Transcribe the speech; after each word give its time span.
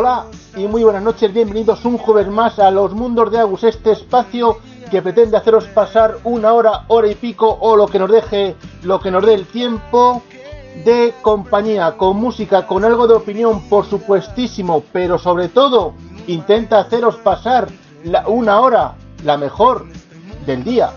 Hola 0.00 0.26
y 0.54 0.68
muy 0.68 0.84
buenas 0.84 1.02
noches, 1.02 1.34
bienvenidos 1.34 1.84
un 1.84 1.98
jueves 1.98 2.28
más 2.28 2.60
a 2.60 2.70
los 2.70 2.92
Mundos 2.92 3.32
de 3.32 3.40
Agus, 3.40 3.64
este 3.64 3.90
espacio 3.90 4.58
que 4.92 5.02
pretende 5.02 5.36
haceros 5.36 5.64
pasar 5.64 6.18
una 6.22 6.52
hora, 6.52 6.84
hora 6.86 7.08
y 7.08 7.16
pico 7.16 7.58
o 7.60 7.74
lo 7.74 7.88
que 7.88 7.98
nos 7.98 8.08
deje, 8.08 8.54
lo 8.84 9.00
que 9.00 9.10
nos 9.10 9.26
dé 9.26 9.34
el 9.34 9.46
tiempo 9.46 10.22
de 10.84 11.14
compañía, 11.20 11.96
con 11.96 12.16
música, 12.16 12.64
con 12.64 12.84
algo 12.84 13.08
de 13.08 13.14
opinión, 13.14 13.68
por 13.68 13.86
supuestísimo, 13.86 14.84
pero 14.92 15.18
sobre 15.18 15.48
todo 15.48 15.94
intenta 16.28 16.78
haceros 16.78 17.16
pasar 17.16 17.66
la, 18.04 18.28
una 18.28 18.60
hora, 18.60 18.94
la 19.24 19.36
mejor 19.36 19.84
del 20.46 20.62
día. 20.62 20.92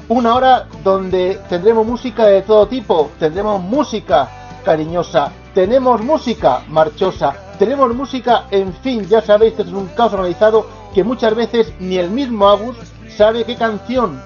Una 0.09 0.35
hora 0.35 0.67
donde 0.85 1.41
tendremos 1.49 1.87
música 1.87 2.27
de 2.27 2.43
todo 2.43 2.67
tipo, 2.69 3.11
tendremos 3.19 3.61
música 3.61 4.29
cariñosa, 4.65 5.33
tenemos 5.53 6.03
música 6.03 6.63
marchosa, 6.69 7.35
tenemos 7.59 7.95
música, 7.95 8.45
en 8.51 8.73
fin, 8.73 9.07
ya 9.09 9.21
sabéis 9.21 9.55
que 9.55 9.63
es 9.63 9.69
un 9.69 9.89
caos 9.89 10.13
organizado 10.13 10.67
que 10.95 11.03
muchas 11.03 11.35
veces 11.35 11.73
ni 11.81 11.97
el 11.97 12.11
mismo 12.11 12.49
Agus 12.49 12.77
sabe 13.17 13.45
qué 13.45 13.57
canción 13.57 14.21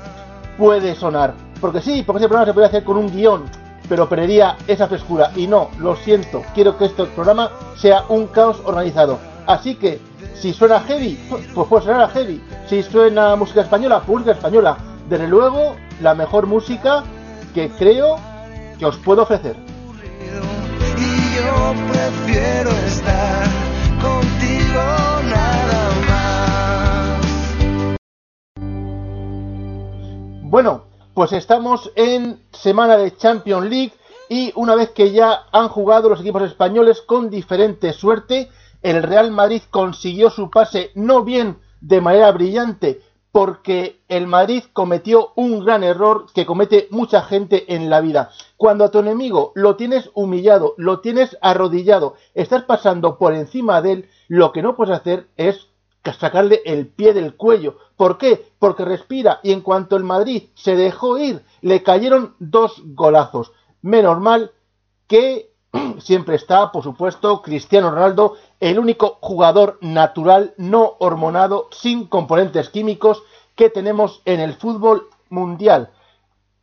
puede 0.58 0.94
sonar. 0.94 1.34
Porque 1.60 1.80
sí, 1.80 2.02
porque 2.02 2.18
ese 2.18 2.28
programa 2.28 2.46
se 2.46 2.54
puede 2.54 2.66
hacer 2.66 2.84
con 2.84 2.96
un 2.96 3.10
guion, 3.10 3.44
pero 3.88 4.08
perdería 4.08 4.56
esa 4.66 4.86
frescura. 4.86 5.30
Y 5.36 5.46
no, 5.46 5.70
lo 5.78 5.96
siento, 5.96 6.42
quiero 6.54 6.76
que 6.76 6.86
este 6.86 7.04
programa 7.04 7.50
sea 7.76 8.04
un 8.08 8.26
caos 8.26 8.60
organizado. 8.64 9.18
Así 9.46 9.74
que, 9.74 10.00
si 10.34 10.52
suena 10.52 10.80
heavy, 10.80 11.18
pues 11.28 11.68
puede 11.68 11.84
sonar 11.84 12.02
a 12.02 12.08
heavy. 12.08 12.42
Si 12.68 12.82
suena 12.82 13.36
música 13.36 13.62
española, 13.62 14.02
música 14.06 14.32
española 14.32 14.76
desde 15.10 15.26
luego, 15.26 15.74
la 16.00 16.14
mejor 16.14 16.46
música 16.46 17.02
que 17.52 17.68
creo 17.70 18.16
que 18.78 18.86
os 18.86 18.96
puedo 18.98 19.22
ofrecer. 19.22 19.56
Bueno, 30.44 30.84
pues 31.12 31.32
estamos 31.32 31.90
en 31.96 32.40
semana 32.52 32.96
de 32.96 33.16
Champions 33.16 33.68
League 33.68 33.92
y 34.28 34.52
una 34.54 34.76
vez 34.76 34.90
que 34.90 35.10
ya 35.10 35.40
han 35.50 35.68
jugado 35.68 36.08
los 36.08 36.20
equipos 36.20 36.42
españoles 36.42 37.00
con 37.00 37.30
diferente 37.30 37.92
suerte, 37.92 38.48
el 38.80 39.02
Real 39.02 39.32
Madrid 39.32 39.62
consiguió 39.72 40.30
su 40.30 40.50
pase 40.50 40.92
no 40.94 41.24
bien 41.24 41.58
de 41.80 42.00
manera 42.00 42.30
brillante, 42.30 43.00
porque 43.32 44.00
el 44.08 44.26
Madrid 44.26 44.64
cometió 44.72 45.32
un 45.36 45.64
gran 45.64 45.84
error 45.84 46.26
que 46.34 46.46
comete 46.46 46.88
mucha 46.90 47.22
gente 47.22 47.74
en 47.74 47.88
la 47.88 48.00
vida. 48.00 48.30
Cuando 48.56 48.84
a 48.84 48.90
tu 48.90 48.98
enemigo 48.98 49.52
lo 49.54 49.76
tienes 49.76 50.10
humillado, 50.14 50.74
lo 50.76 51.00
tienes 51.00 51.36
arrodillado, 51.40 52.14
estás 52.34 52.64
pasando 52.64 53.18
por 53.18 53.34
encima 53.34 53.82
de 53.82 53.92
él, 53.92 54.08
lo 54.28 54.52
que 54.52 54.62
no 54.62 54.74
puedes 54.76 54.96
hacer 54.96 55.28
es 55.36 55.68
sacarle 56.18 56.62
el 56.64 56.88
pie 56.88 57.12
del 57.12 57.36
cuello. 57.36 57.76
¿Por 57.96 58.18
qué? 58.18 58.52
Porque 58.58 58.84
respira 58.84 59.40
y 59.42 59.52
en 59.52 59.60
cuanto 59.60 59.96
el 59.96 60.04
Madrid 60.04 60.44
se 60.54 60.74
dejó 60.74 61.18
ir, 61.18 61.42
le 61.60 61.82
cayeron 61.82 62.34
dos 62.38 62.82
golazos. 62.84 63.52
Menos 63.82 64.20
mal 64.20 64.52
que 65.06 65.49
siempre 66.00 66.36
está, 66.36 66.72
por 66.72 66.82
supuesto, 66.82 67.42
Cristiano 67.42 67.90
Ronaldo 67.90 68.36
el 68.58 68.78
único 68.78 69.18
jugador 69.20 69.78
natural, 69.80 70.54
no 70.56 70.96
hormonado, 70.98 71.68
sin 71.70 72.06
componentes 72.06 72.68
químicos 72.68 73.22
que 73.54 73.70
tenemos 73.70 74.22
en 74.24 74.40
el 74.40 74.54
fútbol 74.54 75.08
mundial. 75.28 75.90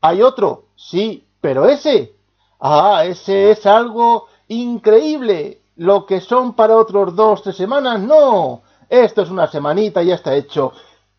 ¿Hay 0.02 0.22
otro? 0.22 0.66
Sí, 0.76 1.28
pero 1.42 1.68
ese, 1.68 2.16
ah, 2.60 3.04
ese 3.06 3.52
es 3.52 3.66
algo 3.66 4.28
increíble. 4.48 5.62
Lo 5.76 6.06
que 6.06 6.22
son 6.22 6.54
para 6.54 6.76
otros 6.76 7.16
dos, 7.16 7.44
tres 7.44 7.56
semanas, 7.56 8.00
no. 8.00 8.62
Esto 8.90 9.22
es 9.22 9.30
una 9.30 9.48
semanita 9.48 10.02
y 10.02 10.08
ya 10.08 10.16
está 10.16 10.36
hecho. 10.36 10.74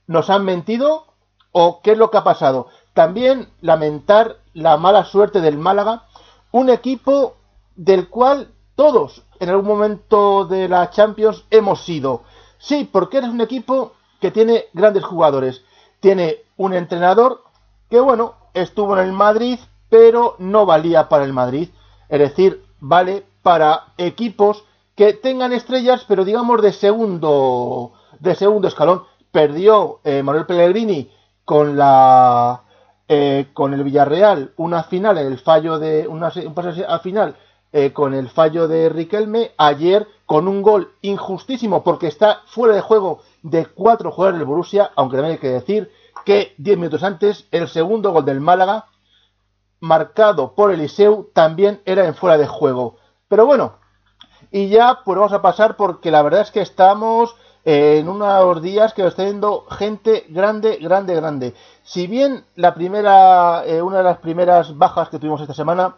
¿Nos 0.07 0.31
han 0.31 0.45
mentido? 0.45 1.07
¿O 1.53 1.81
qué 1.83 1.93
es 1.93 1.99
lo 1.99 2.11
que 2.11 2.19
ha 2.19 2.25
pasado? 2.25 2.69
También 2.95 3.49
lamentar 3.61 4.39
la 4.55 4.77
mala 4.77 5.05
suerte 5.05 5.41
del 5.41 5.59
Málaga, 5.59 6.05
un 6.51 6.71
equipo 6.71 7.38
del 7.79 8.09
cual 8.09 8.49
todos 8.75 9.23
en 9.41 9.49
algún 9.49 9.67
momento 9.67 10.45
de 10.45 10.69
la 10.69 10.91
Champions 10.91 11.45
hemos 11.51 11.83
sido. 11.85 12.25
Sí, 12.59 12.89
porque 12.91 13.19
eres 13.19 13.31
un 13.31 13.41
equipo 13.41 13.93
que 14.21 14.33
tiene 14.33 14.65
grandes 14.73 15.05
jugadores. 15.05 15.63
Tiene 16.01 16.39
un 16.57 16.75
entrenador 16.75 17.45
que, 17.89 18.01
bueno, 18.01 18.35
estuvo 18.53 18.99
en 18.99 19.07
el 19.07 19.13
Madrid, 19.13 19.61
pero 19.89 20.35
no 20.39 20.67
valía 20.67 21.09
para 21.09 21.25
el 21.25 21.33
Madrid. 21.33 21.71
Es 22.09 22.19
decir, 22.19 22.65
vale 22.81 23.25
para 23.43 23.93
equipos 23.97 24.65
que 24.97 25.13
tengan 25.13 25.53
estrellas, 25.53 26.05
pero 26.09 26.25
digamos 26.25 26.61
de 26.61 26.73
segundo, 26.73 27.93
de 28.19 28.35
segundo 28.35 28.67
escalón. 28.67 29.05
Perdió 29.31 30.01
eh, 30.03 30.23
Manuel 30.25 30.47
Pellegrini 30.47 31.13
con 31.45 31.77
la 31.77 32.63
eh, 33.07 33.49
con 33.55 33.73
el 33.73 33.85
Villarreal 33.85 34.53
una 34.57 34.83
final 34.83 35.17
el 35.17 35.39
fallo 35.39 35.79
de 35.79 36.07
una 36.07 36.31
un 36.45 36.53
pase 36.53 36.85
a 36.87 36.99
final 36.99 37.37
eh, 37.73 37.93
con 37.93 38.15
el 38.15 38.31
fallo 38.31 38.67
de 38.67 38.89
Riquelme, 38.89 39.53
ayer 39.59 40.09
con 40.25 40.49
un 40.49 40.63
gol 40.63 40.93
injustísimo 41.03 41.85
porque 41.85 42.07
está 42.07 42.41
fuera 42.47 42.75
de 42.75 42.81
juego 42.81 43.21
de 43.43 43.67
cuatro 43.67 44.11
jugadores 44.11 44.39
del 44.39 44.49
Borussia, 44.49 44.91
aunque 44.97 45.17
también 45.17 45.35
hay 45.35 45.41
que 45.41 45.51
decir 45.51 45.91
que 46.25 46.55
diez 46.59 46.77
minutos 46.77 47.03
antes 47.03 47.47
el 47.51 47.69
segundo 47.69 48.13
gol 48.13 48.25
del 48.25 48.41
Málaga, 48.41 48.87
marcado 49.81 50.55
por 50.55 50.73
Eliseu, 50.73 51.31
también 51.33 51.81
era 51.85 52.07
en 52.07 52.15
fuera 52.15 52.39
de 52.39 52.47
juego. 52.47 52.97
Pero 53.29 53.47
bueno, 53.47 53.75
y 54.51 54.69
ya 54.69 55.01
pues 55.05 55.17
vamos 55.17 55.33
a 55.33 55.43
pasar 55.43 55.77
porque 55.77 56.11
la 56.11 56.23
verdad 56.23 56.41
es 56.41 56.51
que 56.51 56.61
estamos 56.61 57.37
en 57.65 58.09
unos 58.09 58.63
días 58.63 58.95
que 58.95 59.07
está 59.07 59.25
yendo 59.25 59.67
gente 59.71 60.25
grande, 60.31 60.79
grande, 60.81 61.15
grande. 61.15 61.55
Si 61.83 62.07
bien 62.07 62.45
la 62.57 62.73
primera, 62.73 63.63
eh, 63.67 63.83
una 63.83 63.99
de 63.99 64.05
las 64.05 64.19
primeras 64.19 64.77
bajas 64.79 65.11
que 65.11 65.19
tuvimos 65.19 65.43
esta 65.43 65.53
semana 65.53 65.97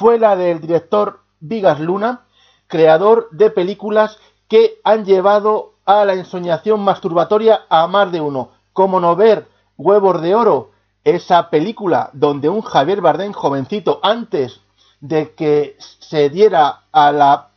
fue 0.00 0.18
la 0.18 0.34
del 0.34 0.62
director 0.62 1.20
Vigas 1.40 1.78
Luna, 1.78 2.22
creador 2.68 3.28
de 3.32 3.50
películas 3.50 4.16
que 4.48 4.80
han 4.82 5.04
llevado 5.04 5.74
a 5.84 6.06
la 6.06 6.14
ensoñación 6.14 6.80
masturbatoria 6.80 7.66
a 7.68 7.86
más 7.86 8.10
de 8.10 8.22
uno. 8.22 8.48
Como 8.72 8.98
no 8.98 9.14
ver 9.14 9.46
Huevos 9.76 10.22
de 10.22 10.34
Oro, 10.34 10.70
esa 11.04 11.50
película 11.50 12.08
donde 12.14 12.48
un 12.48 12.62
Javier 12.62 13.02
Bardem 13.02 13.34
jovencito, 13.34 14.00
antes 14.02 14.62
de 15.02 15.34
que 15.34 15.76
se 15.78 16.30
diera 16.30 16.84
a 16.90 17.12
la 17.12 17.50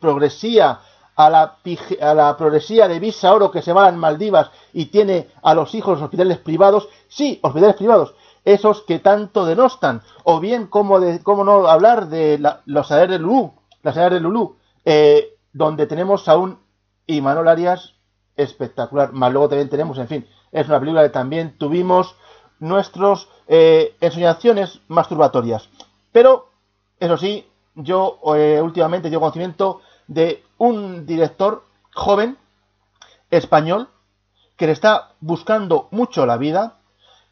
progresía, 0.00 0.80
a 1.14 1.30
la, 1.30 1.58
a 2.00 2.14
la 2.14 2.36
progresía 2.36 2.88
de 2.88 2.98
Visa 2.98 3.32
Oro 3.32 3.52
que 3.52 3.62
se 3.62 3.72
va 3.72 3.86
a 3.86 3.92
Maldivas 3.92 4.50
y 4.72 4.86
tiene 4.86 5.28
a 5.44 5.54
los 5.54 5.72
hijos 5.76 5.94
los 5.94 6.02
hospitales 6.02 6.38
privados, 6.38 6.88
sí, 7.06 7.38
hospitales 7.40 7.76
privados, 7.76 8.14
esos 8.46 8.82
que 8.82 9.00
tanto 9.00 9.44
denostan, 9.44 10.02
o 10.22 10.38
bien 10.38 10.68
cómo, 10.68 11.00
de, 11.00 11.20
cómo 11.22 11.44
no 11.44 11.66
hablar 11.66 12.08
de 12.08 12.40
los 12.64 12.90
Ader 12.92 13.10
de 13.10 13.18
Lulú, 13.18 13.52
las 13.82 13.96
de 13.96 14.20
Lulú, 14.20 14.56
eh, 14.84 15.36
donde 15.52 15.86
tenemos 15.86 16.28
a 16.28 16.36
un 16.36 16.58
Imanol 17.06 17.48
Arias 17.48 17.94
espectacular, 18.36 19.12
más 19.12 19.32
luego 19.32 19.48
también 19.48 19.68
tenemos, 19.68 19.98
en 19.98 20.06
fin, 20.06 20.28
es 20.52 20.68
una 20.68 20.78
película 20.78 21.02
que 21.02 21.10
también 21.10 21.58
tuvimos 21.58 22.14
nuestras 22.60 23.26
eh, 23.48 23.96
ensoñaciones 24.00 24.80
masturbatorias. 24.86 25.68
Pero, 26.12 26.50
eso 27.00 27.16
sí, 27.16 27.48
yo 27.74 28.20
eh, 28.36 28.60
últimamente 28.62 29.08
tengo 29.08 29.22
conocimiento 29.22 29.80
de 30.06 30.44
un 30.58 31.04
director 31.04 31.64
joven, 31.94 32.38
español, 33.28 33.88
que 34.56 34.66
le 34.66 34.72
está 34.72 35.14
buscando 35.20 35.88
mucho 35.90 36.26
la 36.26 36.36
vida, 36.36 36.76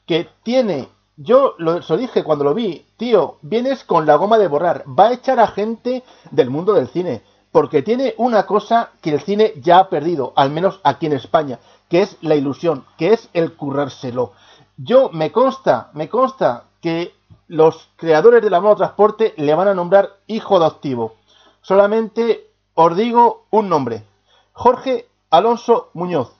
que 0.06 0.28
tiene 0.42 0.88
yo 1.16 1.54
lo, 1.58 1.80
dije 1.96 2.24
cuando 2.24 2.44
lo 2.44 2.54
vi, 2.54 2.86
tío, 2.96 3.36
vienes 3.42 3.84
con 3.84 4.06
la 4.06 4.16
goma 4.16 4.38
de 4.38 4.48
borrar, 4.48 4.84
va 4.86 5.08
a 5.08 5.12
echar 5.12 5.38
a 5.40 5.46
gente 5.46 6.02
del 6.30 6.50
mundo 6.50 6.72
del 6.72 6.88
cine, 6.88 7.22
porque 7.52 7.82
tiene 7.82 8.14
una 8.18 8.46
cosa 8.46 8.90
que 9.00 9.10
el 9.10 9.20
cine 9.20 9.52
ya 9.56 9.78
ha 9.78 9.88
perdido, 9.88 10.32
al 10.36 10.50
menos 10.50 10.80
aquí 10.82 11.06
en 11.06 11.12
España, 11.12 11.60
que 11.88 12.02
es 12.02 12.16
la 12.20 12.34
ilusión, 12.34 12.84
que 12.98 13.12
es 13.12 13.28
el 13.32 13.54
currárselo. 13.54 14.32
Yo 14.76 15.10
me 15.12 15.30
consta, 15.30 15.90
me 15.92 16.08
consta 16.08 16.64
que 16.80 17.14
los 17.46 17.88
creadores 17.96 18.42
del 18.42 18.54
amor 18.54 18.76
transporte 18.76 19.34
le 19.36 19.54
van 19.54 19.68
a 19.68 19.74
nombrar 19.74 20.16
hijo 20.26 20.56
adoptivo. 20.56 21.14
Solamente 21.62 22.50
os 22.74 22.96
digo 22.96 23.46
un 23.50 23.68
nombre. 23.68 24.04
Jorge 24.52 25.08
Alonso 25.30 25.90
Muñoz. 25.94 26.32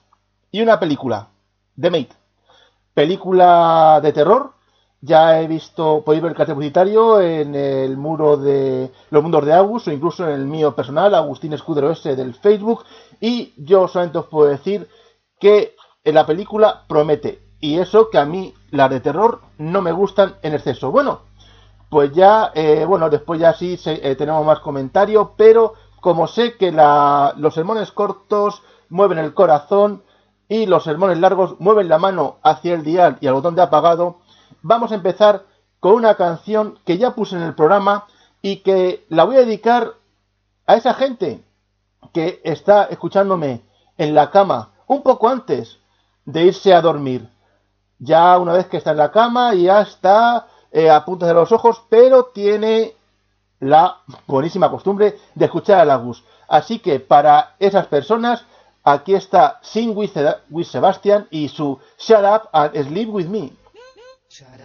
Y 0.51 0.61
una 0.61 0.79
película. 0.79 1.29
The 1.79 1.89
Mate. 1.89 2.15
Película 2.93 3.99
de 4.01 4.13
terror. 4.13 4.54
Ya 5.05 5.39
he 5.39 5.47
visto, 5.47 6.01
podéis 6.03 6.23
ver 6.23 6.31
el 6.31 6.37
cartel 6.37 6.55
publicitario 6.55 7.21
en 7.21 7.53
el 7.53 7.95
muro 7.95 8.37
de 8.37 8.91
los 9.11 9.21
mundos 9.21 9.45
de 9.45 9.53
Agus 9.53 9.87
o 9.87 9.91
incluso 9.91 10.27
en 10.27 10.33
el 10.33 10.45
mío 10.47 10.75
personal, 10.75 11.13
Agustín 11.13 11.53
Escudero 11.53 11.91
S 11.91 12.15
del 12.15 12.33
Facebook. 12.33 12.85
Y 13.21 13.53
yo 13.55 13.87
solamente 13.87 14.17
os 14.17 14.25
puedo 14.25 14.49
decir 14.49 14.89
que 15.39 15.75
la 16.03 16.25
película 16.25 16.85
promete. 16.87 17.39
Y 17.59 17.77
eso 17.77 18.09
que 18.09 18.17
a 18.17 18.25
mí 18.25 18.51
las 18.71 18.89
de 18.89 18.99
terror 18.99 19.41
no 19.59 19.83
me 19.83 19.91
gustan 19.91 20.37
en 20.41 20.55
exceso. 20.55 20.89
Bueno, 20.89 21.19
pues 21.89 22.11
ya, 22.11 22.51
eh, 22.55 22.83
bueno, 22.87 23.07
después 23.11 23.39
ya 23.39 23.53
sí 23.53 23.79
eh, 23.85 24.15
tenemos 24.15 24.43
más 24.43 24.59
comentarios, 24.59 25.29
pero 25.37 25.75
como 26.01 26.25
sé 26.25 26.57
que 26.57 26.71
los 26.71 27.53
sermones 27.53 27.91
cortos 27.91 28.63
mueven 28.89 29.19
el 29.19 29.35
corazón 29.35 30.01
y 30.47 30.65
los 30.65 30.83
sermones 30.83 31.19
largos 31.19 31.59
mueven 31.59 31.89
la 31.89 31.99
mano 31.99 32.37
hacia 32.43 32.73
el 32.73 32.83
dial 32.83 33.17
y 33.21 33.27
al 33.27 33.33
botón 33.33 33.55
de 33.55 33.61
apagado, 33.61 34.17
vamos 34.65 34.91
a 34.91 34.95
empezar 34.95 35.45
con 35.79 35.93
una 35.93 36.15
canción 36.15 36.79
que 36.85 36.97
ya 36.97 37.13
puse 37.13 37.35
en 37.35 37.43
el 37.43 37.53
programa 37.53 38.05
y 38.41 38.57
que 38.57 39.05
la 39.09 39.23
voy 39.23 39.35
a 39.35 39.41
dedicar 39.45 39.93
a 40.65 40.75
esa 40.75 40.95
gente 40.95 41.43
que 42.13 42.41
está 42.43 42.85
escuchándome 42.85 43.61
en 43.97 44.15
la 44.15 44.31
cama 44.31 44.71
un 44.87 45.03
poco 45.03 45.29
antes 45.29 45.77
de 46.25 46.45
irse 46.45 46.73
a 46.73 46.81
dormir. 46.81 47.29
Ya 47.99 48.39
una 48.39 48.53
vez 48.53 48.65
que 48.65 48.77
está 48.77 48.91
en 48.91 48.97
la 48.97 49.11
cama, 49.11 49.53
ya 49.53 49.81
está 49.81 50.47
eh, 50.71 50.89
a 50.89 51.05
punto 51.05 51.27
de 51.27 51.35
los 51.35 51.51
ojos, 51.51 51.83
pero 51.87 52.25
tiene 52.33 52.95
la 53.59 53.97
buenísima 54.25 54.71
costumbre 54.71 55.19
de 55.35 55.45
escuchar 55.45 55.79
a 55.79 55.85
Lagus. 55.85 56.23
Así 56.47 56.79
que 56.79 56.99
para 56.99 57.55
esas 57.59 57.85
personas, 57.85 58.43
aquí 58.83 59.13
está 59.13 59.59
Sing 59.61 59.95
with, 59.95 60.17
with 60.49 60.65
Sebastian 60.65 61.27
y 61.29 61.49
su 61.49 61.79
Shut 61.99 62.23
Up 62.23 62.49
and 62.51 62.87
Sleep 62.87 63.09
with 63.13 63.27
Me. 63.27 63.53
Shut 64.35 64.64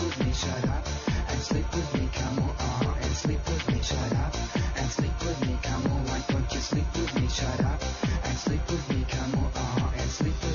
with 0.00 0.24
me, 0.24 0.32
shut 0.32 0.64
up, 0.68 0.86
and 1.28 1.40
sleep 1.40 1.68
with 1.74 1.94
me, 1.94 2.08
come 2.12 2.38
on, 2.38 2.50
uh-huh, 2.50 2.94
and 3.02 3.12
sleep 3.12 3.40
with 3.48 3.68
me, 3.72 3.82
shut 3.82 4.12
up, 4.24 4.34
and 4.76 4.90
sleep 4.90 5.18
with 5.20 5.40
me, 5.46 5.58
come 5.62 5.92
on, 5.92 6.04
why 6.06 6.20
don't 6.28 6.54
you 6.54 6.60
sleep 6.60 6.86
with 6.94 7.14
me, 7.20 7.28
shut 7.28 7.60
up, 7.64 7.82
and 8.24 8.38
sleep 8.38 8.60
with 8.70 8.88
me, 8.90 9.04
come 9.08 9.34
on, 9.36 9.50
uh-huh, 9.54 9.90
and 10.00 10.10
sleep 10.10 10.34
with 10.34 10.42
me. 10.42 10.47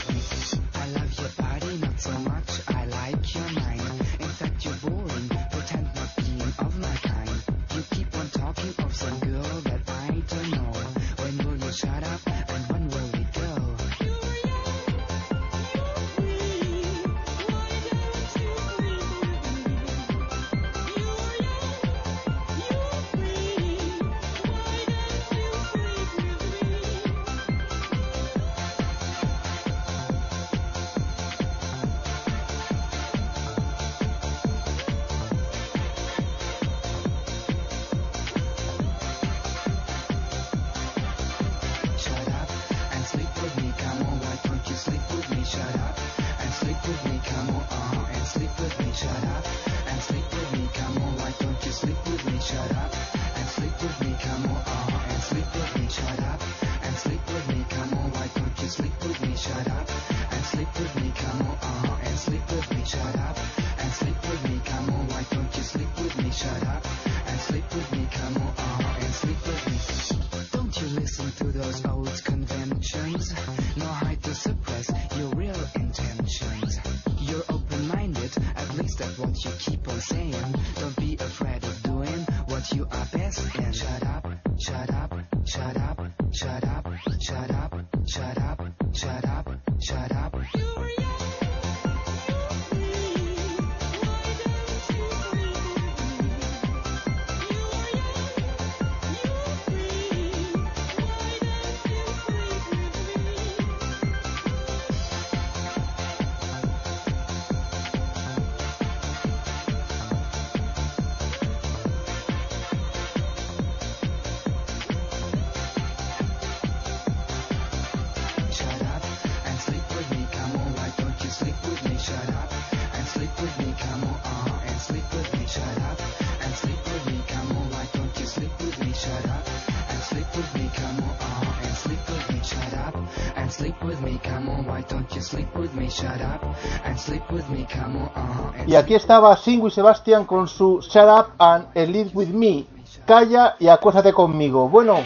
Y 138.73 138.75
aquí 138.75 138.95
estaba 138.95 139.37
Sing 139.37 139.61
with 139.61 139.71
Sebastian 139.71 140.25
con 140.25 140.47
su 140.47 140.81
Shut 140.81 141.07
Up 141.07 141.27
and 141.37 141.71
Sleep 141.73 142.09
with 142.15 142.29
Me. 142.29 142.65
Calla 143.05 143.55
y 143.59 143.67
acuéstate 143.67 144.11
conmigo. 144.13 144.67
Bueno, 144.67 144.97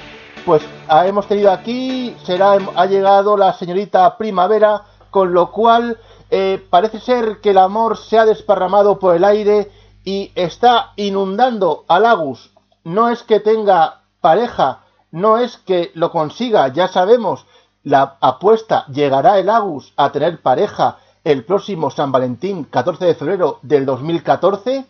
pues 0.45 0.63
ah, 0.87 1.05
hemos 1.05 1.27
tenido 1.27 1.51
aquí, 1.51 2.15
será, 2.23 2.53
ha 2.53 2.85
llegado 2.85 3.35
la 3.35 3.51
señorita 3.51 4.17
Primavera, 4.17 4.83
con 5.09 5.33
lo 5.33 5.51
cual 5.51 5.97
eh, 6.29 6.65
parece 6.69 7.01
ser 7.01 7.41
que 7.41 7.49
el 7.49 7.57
amor 7.57 7.97
se 7.97 8.17
ha 8.17 8.25
desparramado 8.25 8.99
por 8.99 9.17
el 9.17 9.25
aire 9.25 9.69
y 10.05 10.31
está 10.35 10.93
inundando 10.95 11.83
a 11.89 11.99
Lagus. 11.99 12.51
No 12.85 13.09
es 13.09 13.21
que 13.23 13.41
tenga 13.41 14.03
pareja, 14.21 14.85
no 15.11 15.39
es 15.39 15.57
que 15.57 15.91
lo 15.93 16.09
consiga, 16.09 16.69
ya 16.69 16.87
sabemos, 16.87 17.45
la 17.83 18.15
apuesta 18.21 18.85
llegará 18.87 19.39
el 19.39 19.49
Agus 19.49 19.91
a 19.97 20.09
tener 20.13 20.41
pareja 20.41 20.99
el 21.27 21.43
próximo 21.43 21.91
San 21.91 22.11
Valentín, 22.13 22.63
14 22.63 23.03
de 23.03 23.13
febrero 23.13 23.59
del 23.61 23.85
2014. 23.85 24.85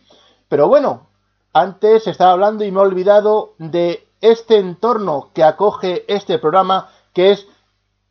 Pero 0.47 0.67
bueno, 0.67 1.07
antes 1.51 2.05
estaba 2.05 2.33
hablando 2.33 2.63
y 2.63 2.71
me 2.71 2.79
he 2.79 2.83
olvidado 2.83 3.55
de 3.57 4.07
este 4.21 4.59
entorno 4.59 5.31
que 5.33 5.43
acoge 5.43 6.05
este 6.07 6.37
programa, 6.37 6.91
que 7.11 7.31
es 7.31 7.47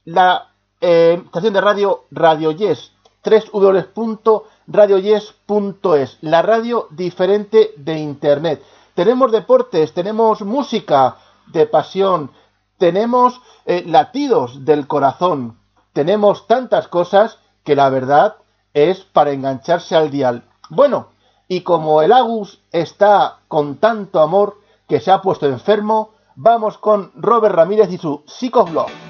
la 0.04 0.49
eh, 0.80 1.23
estación 1.25 1.54
de 1.54 1.61
radio 1.61 2.06
Radio 2.11 2.50
Yes, 2.50 2.90
www.radioyes.es, 3.25 6.18
la 6.23 6.42
radio 6.42 6.88
diferente 6.90 7.75
de 7.76 7.97
Internet. 7.97 8.61
Tenemos 8.95 9.30
deportes, 9.30 9.92
tenemos 9.92 10.42
música 10.42 11.18
de 11.47 11.64
pasión, 11.66 12.33
tenemos 12.76 13.40
eh, 13.66 13.85
latidos 13.87 14.64
del 14.64 14.88
corazón, 14.88 15.61
tenemos 15.92 16.49
tantas 16.49 16.88
cosas 16.88 17.38
que 17.67 17.77
la 17.77 17.91
verdad 17.91 18.37
es 18.73 19.01
para 19.01 19.33
engancharse 19.33 19.95
al 19.95 20.11
dial. 20.11 20.45
Bueno, 20.71 21.09
y 21.49 21.61
como 21.61 22.01
el 22.01 22.13
Agus 22.13 22.61
está 22.73 23.41
con 23.49 23.77
tanto 23.77 24.21
amor 24.21 24.59
que 24.89 25.01
se 25.01 25.11
ha 25.11 25.21
puesto 25.21 25.47
enfermo, 25.47 26.11
vamos 26.37 26.79
con 26.79 27.11
Robert 27.17 27.55
Ramírez 27.55 27.93
y 27.93 27.99
su 27.99 28.23
Psicoblog. 28.27 29.06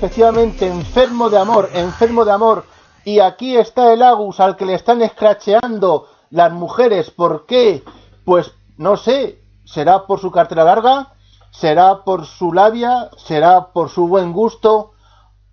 Efectivamente 0.00 0.66
enfermo 0.66 1.28
de 1.28 1.36
amor, 1.36 1.68
enfermo 1.74 2.24
de 2.24 2.32
amor. 2.32 2.64
Y 3.04 3.20
aquí 3.20 3.58
está 3.58 3.92
el 3.92 4.00
Agus 4.00 4.40
al 4.40 4.56
que 4.56 4.64
le 4.64 4.72
están 4.72 5.02
escracheando 5.02 6.08
las 6.30 6.50
mujeres. 6.52 7.10
¿Por 7.10 7.44
qué? 7.44 7.84
Pues 8.24 8.50
no 8.78 8.96
sé, 8.96 9.42
será 9.66 10.06
por 10.06 10.18
su 10.18 10.30
cartera 10.30 10.64
larga, 10.64 11.12
será 11.50 12.02
por 12.02 12.24
su 12.24 12.54
labia, 12.54 13.10
será 13.18 13.72
por 13.74 13.90
su 13.90 14.08
buen 14.08 14.32
gusto, 14.32 14.92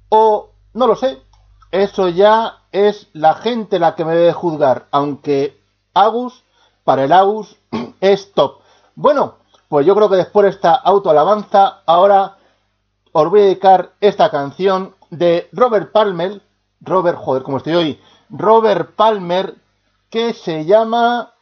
o 0.08 0.52
no 0.74 0.88
lo 0.88 0.96
sé. 0.96 1.22
Eso 1.72 2.08
ya 2.08 2.60
es 2.72 3.10
la 3.12 3.34
gente 3.34 3.80
la 3.80 3.96
que 3.96 4.06
me 4.06 4.16
debe 4.16 4.32
juzgar, 4.32 4.86
aunque 4.92 5.60
Agus, 5.94 6.46
para 6.86 7.04
el 7.04 7.12
Agus, 7.12 7.58
es 8.00 8.32
top. 8.32 8.62
Bueno, 8.96 9.40
pues 9.68 9.86
yo 9.86 9.94
creo 9.94 10.10
que 10.10 10.16
después 10.16 10.46
de 10.46 10.52
esta 10.52 10.74
autoalabanza, 10.74 11.82
ahora 11.86 12.37
os 13.20 13.32
voy 13.32 13.40
a 13.40 13.44
dedicar 13.46 13.94
esta 14.00 14.30
canción 14.30 14.94
de 15.10 15.50
Robert 15.52 15.92
Palmer, 15.92 16.40
Robert, 16.82 17.18
joder, 17.18 17.42
como 17.42 17.58
estoy 17.58 17.74
hoy, 17.74 18.00
Robert 18.30 18.92
Palmer, 18.96 19.56
que 20.12 20.36
se 20.36 20.66
llama 20.66 21.34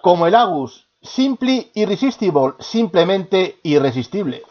como 0.00 0.26
el 0.26 0.34
Agus, 0.34 0.86
Simply 1.02 1.70
Irresistible, 1.74 2.54
simplemente 2.60 3.58
irresistible. 3.62 4.42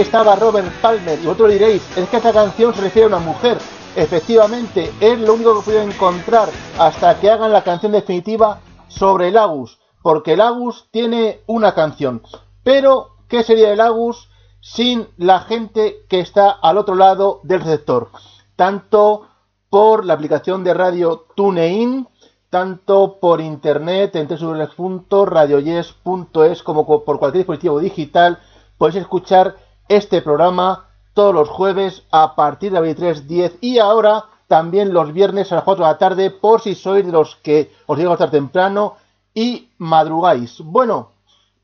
Estaba 0.00 0.36
Robert 0.36 0.72
Palmer 0.80 1.18
y 1.18 1.26
vosotros 1.26 1.50
diréis, 1.50 1.82
es 1.96 2.08
que 2.08 2.16
esta 2.16 2.32
canción 2.32 2.74
se 2.74 2.80
refiere 2.80 3.04
a 3.04 3.08
una 3.08 3.18
mujer. 3.18 3.58
Efectivamente, 3.96 4.92
es 5.00 5.18
lo 5.18 5.34
único 5.34 5.56
que 5.56 5.64
puedo 5.64 5.82
encontrar 5.82 6.48
hasta 6.78 7.18
que 7.18 7.28
hagan 7.30 7.52
la 7.52 7.64
canción 7.64 7.90
definitiva 7.92 8.60
sobre 8.88 9.28
el 9.28 9.36
Agus, 9.36 9.78
porque 10.02 10.32
el 10.34 10.40
Agus 10.40 10.88
tiene 10.90 11.40
una 11.46 11.74
canción. 11.74 12.22
Pero, 12.62 13.16
¿qué 13.28 13.42
sería 13.42 13.72
el 13.72 13.80
Agus 13.80 14.30
sin 14.60 15.08
la 15.16 15.40
gente 15.40 16.04
que 16.08 16.20
está 16.20 16.50
al 16.50 16.78
otro 16.78 16.94
lado 16.94 17.40
del 17.42 17.60
receptor? 17.60 18.10
Tanto 18.56 19.26
por 19.70 20.04
la 20.04 20.14
aplicación 20.14 20.62
de 20.64 20.74
radio 20.74 21.26
TuneIn, 21.34 22.08
tanto 22.48 23.18
por 23.20 23.40
internet 23.40 24.14
en 24.16 24.28
www.radioyes.es 24.28 26.62
como 26.62 26.86
por 26.86 27.18
cualquier 27.18 27.40
dispositivo 27.40 27.80
digital, 27.80 28.38
podéis 28.78 29.02
escuchar 29.02 29.56
este 29.90 30.22
programa 30.22 30.86
todos 31.14 31.34
los 31.34 31.48
jueves 31.48 32.04
a 32.12 32.36
partir 32.36 32.70
de 32.70 32.80
las 32.80 32.96
23.10 32.96 33.58
y 33.60 33.80
ahora 33.80 34.26
también 34.46 34.94
los 34.94 35.12
viernes 35.12 35.50
a 35.50 35.56
las 35.56 35.64
4 35.64 35.84
de 35.84 35.90
la 35.90 35.98
tarde 35.98 36.30
por 36.30 36.60
si 36.60 36.76
sois 36.76 37.04
de 37.04 37.10
los 37.10 37.34
que 37.36 37.72
os 37.86 37.98
llega 37.98 38.10
a 38.10 38.14
estar 38.14 38.30
temprano 38.30 38.94
y 39.34 39.68
madrugáis. 39.78 40.60
Bueno, 40.60 41.10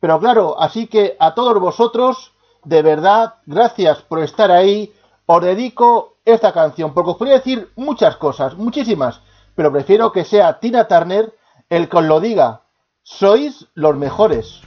pero 0.00 0.18
claro, 0.18 0.60
así 0.60 0.88
que 0.88 1.16
a 1.20 1.34
todos 1.34 1.60
vosotros, 1.60 2.32
de 2.64 2.82
verdad, 2.82 3.34
gracias 3.46 4.02
por 4.02 4.20
estar 4.20 4.50
ahí. 4.50 4.92
os 5.26 5.42
dedico 5.42 6.16
esta 6.24 6.52
canción, 6.52 6.92
porque 6.94 7.10
os 7.10 7.16
podría 7.16 7.36
decir 7.36 7.70
muchas 7.76 8.16
cosas, 8.16 8.56
muchísimas, 8.56 9.20
pero 9.54 9.70
prefiero 9.70 10.10
que 10.10 10.24
sea 10.24 10.58
Tina 10.58 10.88
Turner 10.88 11.32
el 11.70 11.88
que 11.88 11.96
os 11.96 12.04
lo 12.04 12.20
diga. 12.20 12.62
Sois 13.04 13.66
los 13.74 13.96
mejores. 13.96 14.62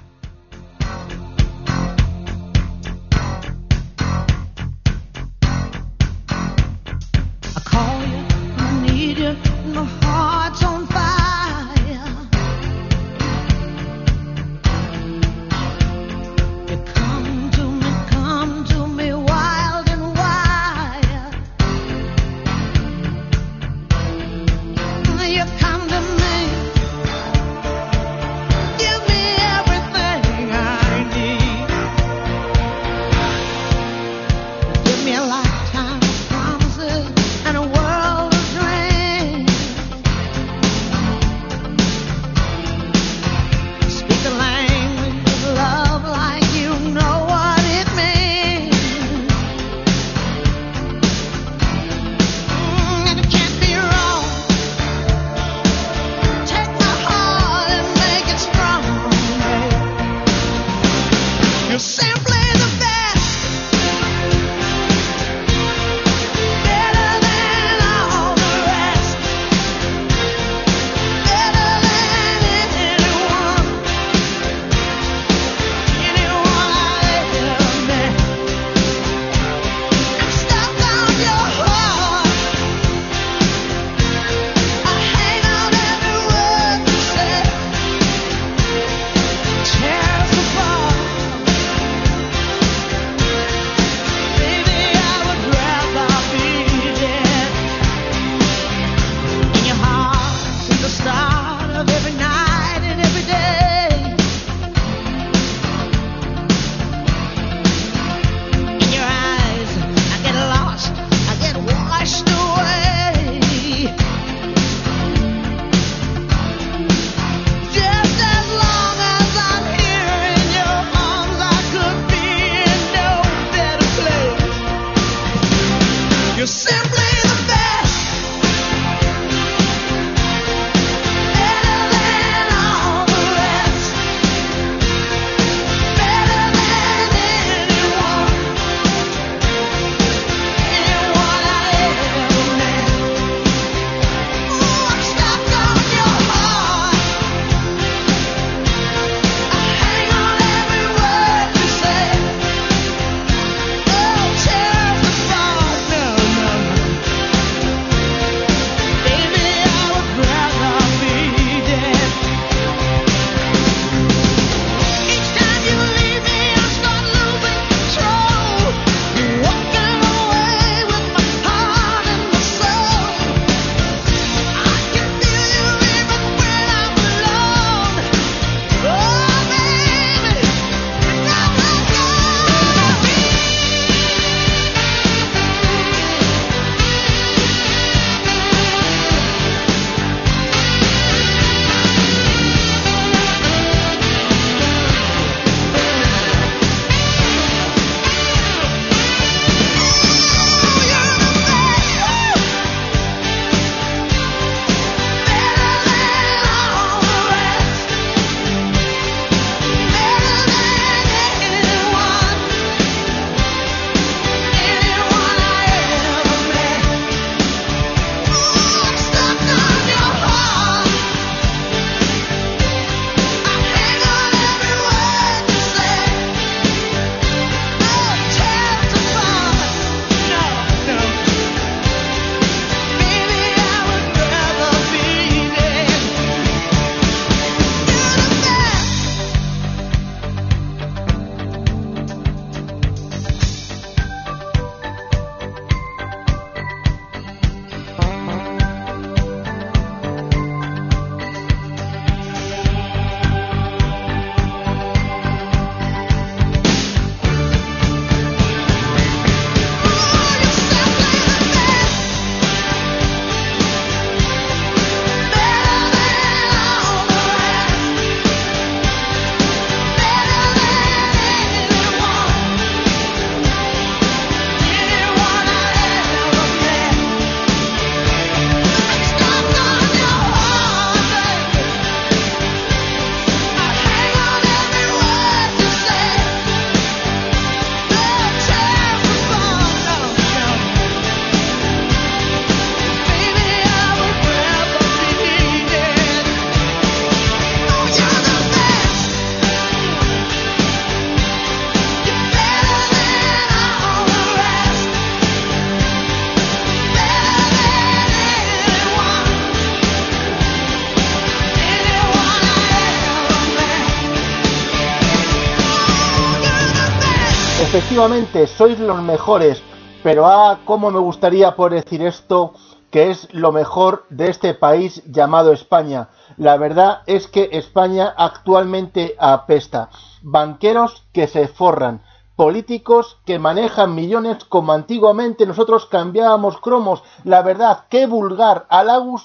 Efectivamente 317.79 318.45
sois 318.45 318.77
los 318.77 319.01
mejores, 319.01 319.63
pero 320.03 320.27
ah, 320.27 320.59
cómo 320.65 320.91
me 320.91 320.99
gustaría 320.99 321.55
poder 321.55 321.81
decir 321.81 322.01
esto, 322.01 322.51
que 322.91 323.09
es 323.09 323.33
lo 323.33 323.53
mejor 323.53 324.03
de 324.09 324.29
este 324.29 324.53
país 324.53 325.01
llamado 325.05 325.53
España. 325.53 326.09
La 326.35 326.57
verdad 326.57 327.03
es 327.05 327.27
que 327.27 327.47
España 327.53 328.13
actualmente 328.17 329.15
apesta. 329.17 329.89
Banqueros 330.21 331.05
que 331.13 331.27
se 331.27 331.47
forran, 331.47 332.01
políticos 332.35 333.17
que 333.25 333.39
manejan 333.39 333.95
millones 333.95 334.43
como 334.43 334.73
antiguamente 334.73 335.45
nosotros 335.45 335.85
cambiábamos 335.85 336.59
cromos. 336.59 337.01
La 337.23 337.43
verdad, 337.43 337.85
qué 337.89 338.07
vulgar. 338.07 338.65
A 338.69 338.83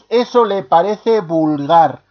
eso 0.09 0.45
le 0.45 0.63
parece 0.63 1.23
vulgar. 1.23 2.05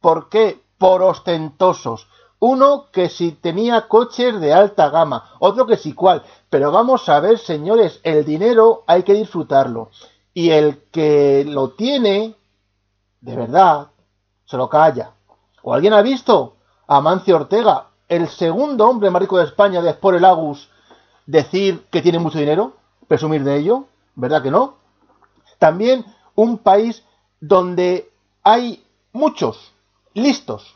¿Por 0.00 0.30
qué? 0.30 0.62
Por 0.78 1.02
ostentosos. 1.02 2.08
Uno 2.40 2.86
que 2.90 3.10
si 3.10 3.32
tenía 3.32 3.86
coches 3.86 4.40
de 4.40 4.54
alta 4.54 4.88
gama, 4.88 5.34
otro 5.40 5.66
que 5.66 5.76
si 5.76 5.92
cual. 5.92 6.22
Pero 6.48 6.72
vamos 6.72 7.06
a 7.10 7.20
ver, 7.20 7.38
señores, 7.38 8.00
el 8.02 8.24
dinero 8.24 8.82
hay 8.86 9.02
que 9.02 9.12
disfrutarlo. 9.12 9.90
Y 10.32 10.50
el 10.50 10.84
que 10.90 11.44
lo 11.46 11.70
tiene, 11.70 12.34
de 13.20 13.36
verdad, 13.36 13.88
se 14.46 14.56
lo 14.56 14.70
calla. 14.70 15.12
¿O 15.62 15.74
alguien 15.74 15.92
ha 15.92 16.00
visto 16.00 16.56
a 16.86 17.02
Mancio 17.02 17.36
Ortega, 17.36 17.88
el 18.08 18.26
segundo 18.28 18.88
hombre 18.88 19.10
más 19.10 19.20
rico 19.20 19.36
de 19.36 19.44
España 19.44 19.82
después 19.82 20.14
del 20.14 20.24
Agus, 20.24 20.70
decir 21.26 21.84
que 21.90 22.00
tiene 22.00 22.18
mucho 22.18 22.38
dinero? 22.38 22.72
¿Presumir 23.06 23.44
de 23.44 23.58
ello? 23.58 23.84
¿Verdad 24.14 24.42
que 24.42 24.50
no? 24.50 24.76
También 25.58 26.06
un 26.34 26.56
país 26.56 27.04
donde 27.38 28.10
hay 28.42 28.82
muchos 29.12 29.72
listos 30.14 30.74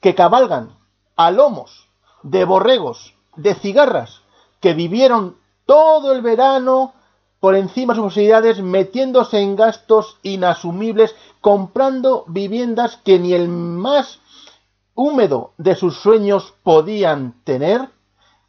que 0.00 0.14
cabalgan 0.14 0.77
a 1.18 1.30
lomos 1.30 1.88
de 2.22 2.44
borregos, 2.44 3.14
de 3.36 3.54
cigarras, 3.54 4.22
que 4.60 4.72
vivieron 4.72 5.36
todo 5.66 6.12
el 6.12 6.22
verano 6.22 6.94
por 7.40 7.54
encima 7.54 7.92
de 7.92 7.98
sus 7.98 8.06
posibilidades, 8.06 8.62
metiéndose 8.62 9.40
en 9.40 9.56
gastos 9.56 10.16
inasumibles, 10.22 11.14
comprando 11.40 12.24
viviendas 12.28 12.96
que 12.96 13.18
ni 13.18 13.34
el 13.34 13.48
más 13.48 14.20
húmedo 14.94 15.52
de 15.58 15.74
sus 15.74 15.98
sueños 15.98 16.54
podían 16.62 17.34
tener, 17.44 17.90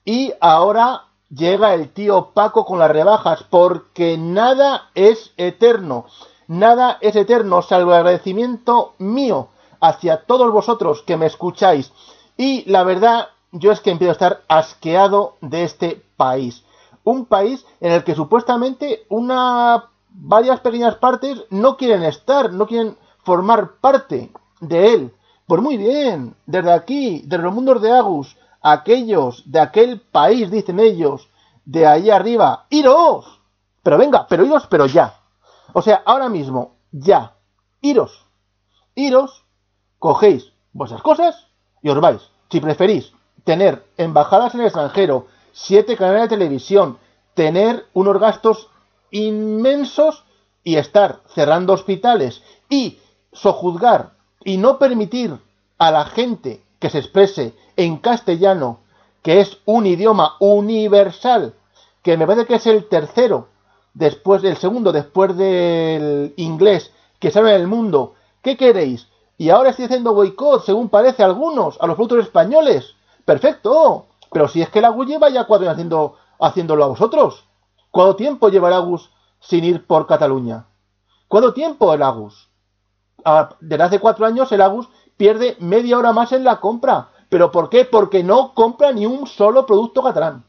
y 0.06 0.34
ahora 0.40 1.06
llega 1.30 1.74
el 1.74 1.92
tío 1.92 2.32
Paco 2.34 2.66
con 2.66 2.80
las 2.80 2.92
rebajas, 2.92 3.44
porque 3.50 4.18
nada 4.18 4.90
es 4.96 5.34
eterno, 5.38 6.06
nada 6.48 6.98
es 7.02 7.16
eterno, 7.16 7.62
salvo 7.62 7.92
el 7.92 7.98
agradecimiento 7.98 8.94
mío 9.00 9.50
hacia 9.82 10.26
todos 10.26 10.52
vosotros 10.52 11.04
que 11.04 11.18
me 11.18 11.26
escucháis. 11.26 11.92
Y 12.40 12.64
la 12.72 12.86
verdad, 12.86 13.28
yo 13.52 13.74
es 13.74 13.82
que 13.82 13.92
empiezo 13.92 14.12
a 14.12 14.14
estar 14.14 14.44
asqueado 14.48 15.36
de 15.42 15.66
este 15.66 16.02
país. 16.16 16.64
Un 17.04 17.26
país 17.26 17.66
en 17.82 17.92
el 17.92 18.06
que 18.06 18.16
supuestamente 18.16 19.06
una 19.10 19.90
varias 20.08 20.62
pequeñas 20.62 20.96
partes 20.96 21.44
no 21.50 21.76
quieren 21.76 22.02
estar, 22.04 22.54
no 22.54 22.66
quieren 22.66 22.98
formar 23.24 23.72
parte 23.82 24.32
de 24.62 24.94
él. 24.94 25.14
Pues 25.48 25.62
muy 25.62 25.76
bien, 25.76 26.34
desde 26.46 26.72
aquí, 26.72 27.24
desde 27.26 27.44
los 27.44 27.54
mundos 27.54 27.82
de 27.82 27.92
Agus, 27.92 28.38
aquellos 28.62 29.44
de 29.52 29.60
aquel 29.60 30.00
país, 30.00 30.50
dicen 30.50 30.80
ellos, 30.80 31.28
de 31.66 31.88
ahí 31.88 32.10
arriba, 32.10 32.68
iros. 32.70 33.42
Pero 33.84 33.98
venga, 33.98 34.28
pero 34.30 34.46
iros, 34.46 34.66
pero 34.68 34.86
ya. 34.86 35.14
O 35.74 35.82
sea, 35.82 36.04
ahora 36.06 36.30
mismo, 36.30 36.78
ya. 36.94 37.34
Iros. 37.82 38.26
Iros, 38.96 39.44
cogéis 40.00 40.54
vuestras 40.72 41.02
cosas 41.02 41.49
y 41.82 41.90
os 41.90 42.00
vais. 42.00 42.22
Si 42.52 42.60
preferís 42.60 43.14
tener 43.44 43.86
embajadas 43.98 44.54
en 44.54 44.62
el 44.62 44.68
extranjero, 44.68 45.28
siete 45.54 45.96
canales 45.96 46.24
de 46.24 46.36
televisión, 46.38 46.98
tener 47.34 47.86
unos 47.94 48.20
gastos 48.20 48.70
inmensos 49.12 50.24
y 50.64 50.76
estar 50.76 51.22
cerrando 51.34 51.74
hospitales 51.74 52.42
y 52.70 53.00
sojuzgar 53.32 54.12
y 54.44 54.58
no 54.58 54.78
permitir 54.78 55.38
a 55.78 55.92
la 55.92 56.06
gente 56.06 56.62
que 56.80 56.90
se 56.90 57.00
exprese 57.00 57.54
en 57.76 57.98
castellano, 57.98 58.80
que 59.22 59.42
es 59.42 59.58
un 59.66 59.86
idioma 59.86 60.36
universal, 60.40 61.54
que 62.04 62.18
me 62.18 62.26
parece 62.26 62.46
que 62.46 62.56
es 62.56 62.68
el 62.68 62.88
tercero, 62.88 63.48
después 63.94 64.42
del 64.42 64.58
segundo, 64.58 64.92
después 64.92 65.36
del 65.36 66.34
inglés, 66.38 66.92
que 67.20 67.32
sale 67.32 67.54
en 67.56 67.62
el 67.62 67.68
mundo. 67.68 68.16
¿Qué 68.42 68.56
queréis? 68.56 69.08
Y 69.40 69.52
ahora 69.52 69.70
estoy 69.70 69.86
haciendo 69.86 70.14
boicot, 70.14 70.66
según 70.66 70.90
parece 70.90 71.24
a 71.24 71.26
algunos, 71.26 71.78
a 71.80 71.88
los 71.88 71.96
productos 71.96 72.26
españoles. 72.26 72.98
Perfecto. 73.24 74.08
Pero 74.34 74.50
si 74.50 74.62
es 74.62 74.68
que 74.70 74.80
el 74.80 74.86
Agus 74.86 75.08
lleva 75.08 75.30
ya 75.30 75.46
cuatro 75.46 75.66
años 75.66 75.76
haciendo, 75.76 76.16
haciéndolo 76.42 76.84
a 76.84 76.88
vosotros. 76.88 77.46
¿Cuánto 77.90 78.18
tiempo 78.18 78.50
lleva 78.50 78.68
el 78.68 78.74
Agus 78.74 79.10
sin 79.40 79.64
ir 79.64 79.88
por 79.88 80.08
Cataluña? 80.08 80.66
¿Cuánto 81.30 81.54
tiempo 81.54 81.94
el 81.94 82.04
Agus? 82.04 82.50
Desde 83.62 83.84
hace 83.84 84.00
cuatro 84.00 84.26
años 84.26 84.52
el 84.52 84.60
Agus 84.60 84.90
pierde 85.16 85.56
media 85.62 85.98
hora 85.98 86.12
más 86.12 86.34
en 86.34 86.44
la 86.44 86.60
compra. 86.60 87.12
¿Pero 87.30 87.50
por 87.50 87.70
qué? 87.70 87.86
Porque 87.86 88.26
no 88.26 88.54
compra 88.54 88.92
ni 88.92 89.06
un 89.06 89.26
solo 89.26 89.66
producto 89.66 90.04
catalán. 90.04 90.44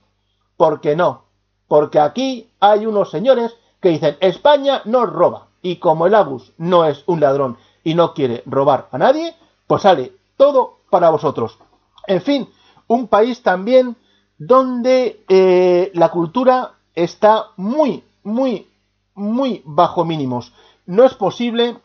¿Por 0.56 0.80
qué 0.80 0.96
no? 0.96 1.26
Porque 1.68 2.00
aquí 2.00 2.50
hay 2.58 2.86
unos 2.86 3.12
señores 3.12 3.56
que 3.80 3.90
dicen 3.90 4.16
España 4.18 4.82
no 4.84 5.06
roba. 5.06 5.46
Y 5.62 5.76
como 5.76 6.06
el 6.06 6.14
Agus 6.16 6.52
no 6.58 6.86
es 6.86 7.04
un 7.06 7.20
ladrón 7.20 7.56
y 7.84 7.94
no 7.94 8.14
quiere 8.14 8.42
robar 8.46 8.88
a 8.92 8.98
nadie, 8.98 9.34
pues 9.66 9.82
sale 9.82 10.12
todo 10.36 10.78
para 10.90 11.10
vosotros. 11.10 11.58
En 12.06 12.20
fin, 12.22 12.48
un 12.86 13.08
país 13.08 13.42
también 13.42 13.96
donde 14.38 15.22
eh, 15.28 15.90
la 15.94 16.08
cultura 16.08 16.72
está 16.94 17.48
muy, 17.56 18.02
muy, 18.22 18.68
muy 19.14 19.62
bajo 19.64 20.04
mínimos. 20.04 20.52
No 20.86 21.04
es 21.04 21.14
posible 21.14 21.78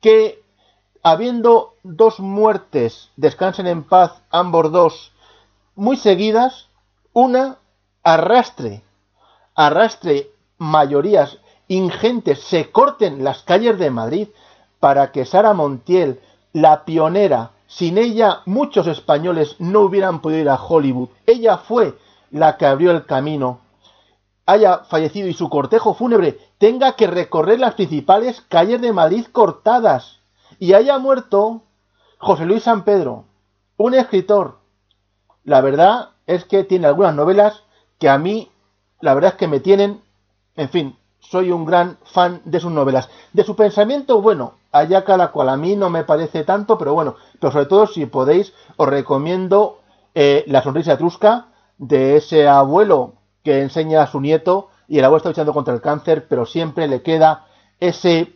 que, 0.00 0.42
habiendo 1.02 1.74
dos 1.82 2.20
muertes, 2.20 3.10
descansen 3.16 3.66
en 3.66 3.82
paz 3.82 4.22
ambos 4.30 4.70
dos, 4.70 5.12
muy 5.74 5.96
seguidas, 5.96 6.68
una 7.12 7.58
arrastre, 8.02 8.82
arrastre 9.54 10.30
mayorías 10.58 11.38
ingentes, 11.68 12.40
se 12.40 12.70
corten 12.70 13.24
las 13.24 13.42
calles 13.42 13.78
de 13.78 13.90
Madrid, 13.90 14.28
para 14.82 15.12
que 15.12 15.24
Sara 15.24 15.54
Montiel, 15.54 16.20
la 16.52 16.84
pionera, 16.84 17.52
sin 17.68 17.98
ella 17.98 18.40
muchos 18.46 18.88
españoles 18.88 19.54
no 19.60 19.82
hubieran 19.82 20.20
podido 20.20 20.40
ir 20.40 20.48
a 20.48 20.60
Hollywood. 20.60 21.10
Ella 21.24 21.56
fue 21.56 21.96
la 22.32 22.56
que 22.56 22.66
abrió 22.66 22.90
el 22.90 23.06
camino. 23.06 23.60
Haya 24.44 24.78
fallecido 24.78 25.28
y 25.28 25.34
su 25.34 25.48
cortejo 25.48 25.94
fúnebre 25.94 26.36
tenga 26.58 26.96
que 26.96 27.06
recorrer 27.06 27.60
las 27.60 27.74
principales 27.74 28.40
calles 28.48 28.80
de 28.80 28.92
Madrid 28.92 29.24
cortadas. 29.30 30.18
Y 30.58 30.72
haya 30.72 30.98
muerto 30.98 31.62
José 32.18 32.44
Luis 32.44 32.64
San 32.64 32.82
Pedro, 32.82 33.26
un 33.76 33.94
escritor. 33.94 34.58
La 35.44 35.60
verdad 35.60 36.08
es 36.26 36.44
que 36.44 36.64
tiene 36.64 36.88
algunas 36.88 37.14
novelas 37.14 37.62
que 38.00 38.08
a 38.08 38.18
mí, 38.18 38.50
la 39.00 39.14
verdad 39.14 39.34
es 39.34 39.38
que 39.38 39.46
me 39.46 39.60
tienen, 39.60 40.02
en 40.56 40.68
fin, 40.70 40.96
soy 41.22 41.50
un 41.50 41.64
gran 41.64 41.98
fan 42.04 42.42
de 42.44 42.60
sus 42.60 42.70
novelas. 42.70 43.08
De 43.32 43.44
su 43.44 43.56
pensamiento, 43.56 44.20
bueno, 44.20 44.54
allá 44.70 45.04
cada 45.04 45.32
cual. 45.32 45.48
A 45.48 45.56
mí 45.56 45.76
no 45.76 45.88
me 45.88 46.04
parece 46.04 46.44
tanto, 46.44 46.76
pero 46.76 46.92
bueno, 46.94 47.16
pero 47.40 47.52
sobre 47.52 47.66
todo 47.66 47.86
si 47.86 48.04
podéis, 48.06 48.52
os 48.76 48.88
recomiendo 48.88 49.80
eh, 50.14 50.44
La 50.46 50.62
sonrisa 50.62 50.94
etrusca 50.94 51.46
de 51.78 52.16
ese 52.16 52.46
abuelo 52.46 53.14
que 53.42 53.62
enseña 53.62 54.02
a 54.02 54.06
su 54.06 54.20
nieto 54.20 54.68
y 54.88 54.98
el 54.98 55.04
abuelo 55.04 55.18
está 55.18 55.30
luchando 55.30 55.54
contra 55.54 55.72
el 55.72 55.80
cáncer, 55.80 56.26
pero 56.28 56.44
siempre 56.44 56.86
le 56.86 57.02
queda 57.02 57.46
ese 57.80 58.34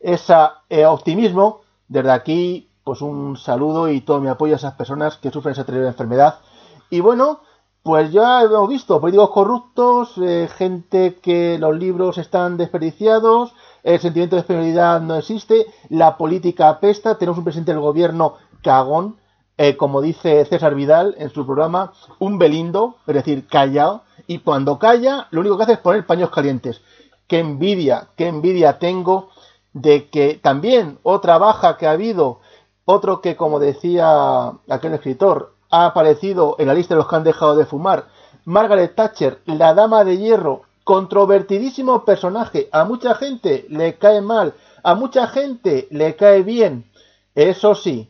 esa, 0.00 0.62
eh, 0.68 0.84
optimismo. 0.84 1.62
Desde 1.88 2.10
aquí, 2.10 2.70
pues 2.84 3.00
un 3.00 3.36
saludo 3.36 3.88
y 3.88 4.00
todo 4.00 4.20
mi 4.20 4.28
apoyo 4.28 4.54
a 4.54 4.56
esas 4.56 4.74
personas 4.74 5.16
que 5.16 5.30
sufren 5.30 5.52
esa 5.52 5.64
terrible 5.64 5.88
enfermedad. 5.88 6.40
Y 6.90 7.00
bueno, 7.00 7.40
pues 7.82 8.12
ya 8.12 8.42
hemos 8.42 8.68
visto 8.68 9.00
políticos 9.00 9.30
corruptos, 9.30 10.12
eh, 10.18 10.48
gente 10.56 11.18
que 11.20 11.58
los 11.58 11.76
libros 11.76 12.16
están 12.18 12.56
desperdiciados, 12.56 13.54
el 13.82 13.98
sentimiento 13.98 14.36
de 14.36 14.42
superioridad 14.42 15.00
no 15.00 15.16
existe, 15.16 15.66
la 15.88 16.16
política 16.16 16.68
apesta, 16.68 17.18
tenemos 17.18 17.38
un 17.38 17.44
presidente 17.44 17.72
del 17.72 17.80
gobierno 17.80 18.34
cagón, 18.62 19.16
eh, 19.58 19.76
como 19.76 20.00
dice 20.00 20.44
César 20.44 20.74
Vidal 20.76 21.16
en 21.18 21.30
su 21.30 21.44
programa, 21.44 21.92
un 22.20 22.38
belindo, 22.38 22.96
es 23.06 23.14
decir, 23.14 23.46
callado, 23.48 24.02
y 24.28 24.38
cuando 24.38 24.78
calla, 24.78 25.26
lo 25.30 25.40
único 25.40 25.56
que 25.56 25.64
hace 25.64 25.72
es 25.72 25.78
poner 25.78 26.06
paños 26.06 26.30
calientes. 26.30 26.80
Qué 27.26 27.40
envidia, 27.40 28.08
qué 28.16 28.28
envidia 28.28 28.78
tengo 28.78 29.30
de 29.72 30.08
que 30.08 30.34
también 30.34 30.98
otra 31.02 31.38
baja 31.38 31.76
que 31.76 31.86
ha 31.86 31.92
habido, 31.92 32.40
otro 32.84 33.20
que, 33.20 33.36
como 33.36 33.58
decía 33.58 34.52
aquel 34.68 34.94
escritor, 34.94 35.51
ha 35.72 35.86
aparecido 35.86 36.54
en 36.58 36.68
la 36.68 36.74
lista 36.74 36.94
de 36.94 36.98
los 36.98 37.08
que 37.08 37.16
han 37.16 37.24
dejado 37.24 37.56
de 37.56 37.66
fumar, 37.66 38.04
Margaret 38.44 38.94
Thatcher, 38.94 39.40
la 39.46 39.74
dama 39.74 40.04
de 40.04 40.18
hierro, 40.18 40.62
controvertidísimo 40.84 42.04
personaje, 42.04 42.68
a 42.72 42.84
mucha 42.84 43.14
gente 43.14 43.66
le 43.68 43.96
cae 43.98 44.20
mal, 44.20 44.54
a 44.84 44.94
mucha 44.94 45.26
gente 45.26 45.88
le 45.90 46.14
cae 46.14 46.42
bien, 46.42 46.84
eso 47.34 47.74
sí, 47.74 48.08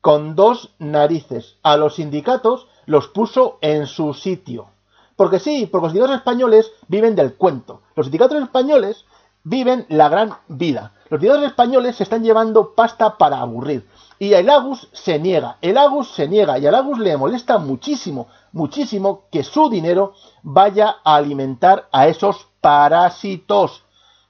con 0.00 0.34
dos 0.34 0.70
narices, 0.78 1.56
a 1.62 1.76
los 1.76 1.96
sindicatos 1.96 2.66
los 2.86 3.08
puso 3.08 3.58
en 3.60 3.86
su 3.86 4.14
sitio, 4.14 4.66
Porque 5.14 5.38
sí, 5.38 5.68
porque 5.70 5.84
los 5.84 5.92
sindicatos 5.92 6.16
españoles 6.16 6.72
viven 6.88 7.14
del 7.14 7.34
cuento. 7.34 7.82
Los 7.94 8.06
sindicatos 8.06 8.42
españoles 8.42 9.04
viven 9.44 9.86
la 9.88 10.08
gran 10.08 10.32
vida. 10.48 10.92
Los 11.10 11.20
sindicatos 11.20 11.46
españoles 11.46 11.96
se 11.96 12.02
están 12.02 12.24
llevando 12.24 12.74
pasta 12.74 13.18
para 13.18 13.40
aburrir. 13.40 13.86
Y 14.22 14.34
el 14.34 14.50
Agus 14.50 14.88
se 14.92 15.18
niega, 15.18 15.56
el 15.62 15.76
Agus 15.76 16.12
se 16.12 16.28
niega 16.28 16.56
y 16.56 16.64
al 16.64 16.76
Agus 16.76 17.00
le 17.00 17.16
molesta 17.16 17.58
muchísimo, 17.58 18.28
muchísimo 18.52 19.22
que 19.32 19.42
su 19.42 19.68
dinero 19.68 20.12
vaya 20.44 20.98
a 21.02 21.16
alimentar 21.16 21.88
a 21.90 22.06
esos 22.06 22.46
parásitos 22.60 23.82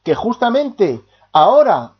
que 0.02 0.14
justamente 0.14 1.04
ahora 1.30 1.92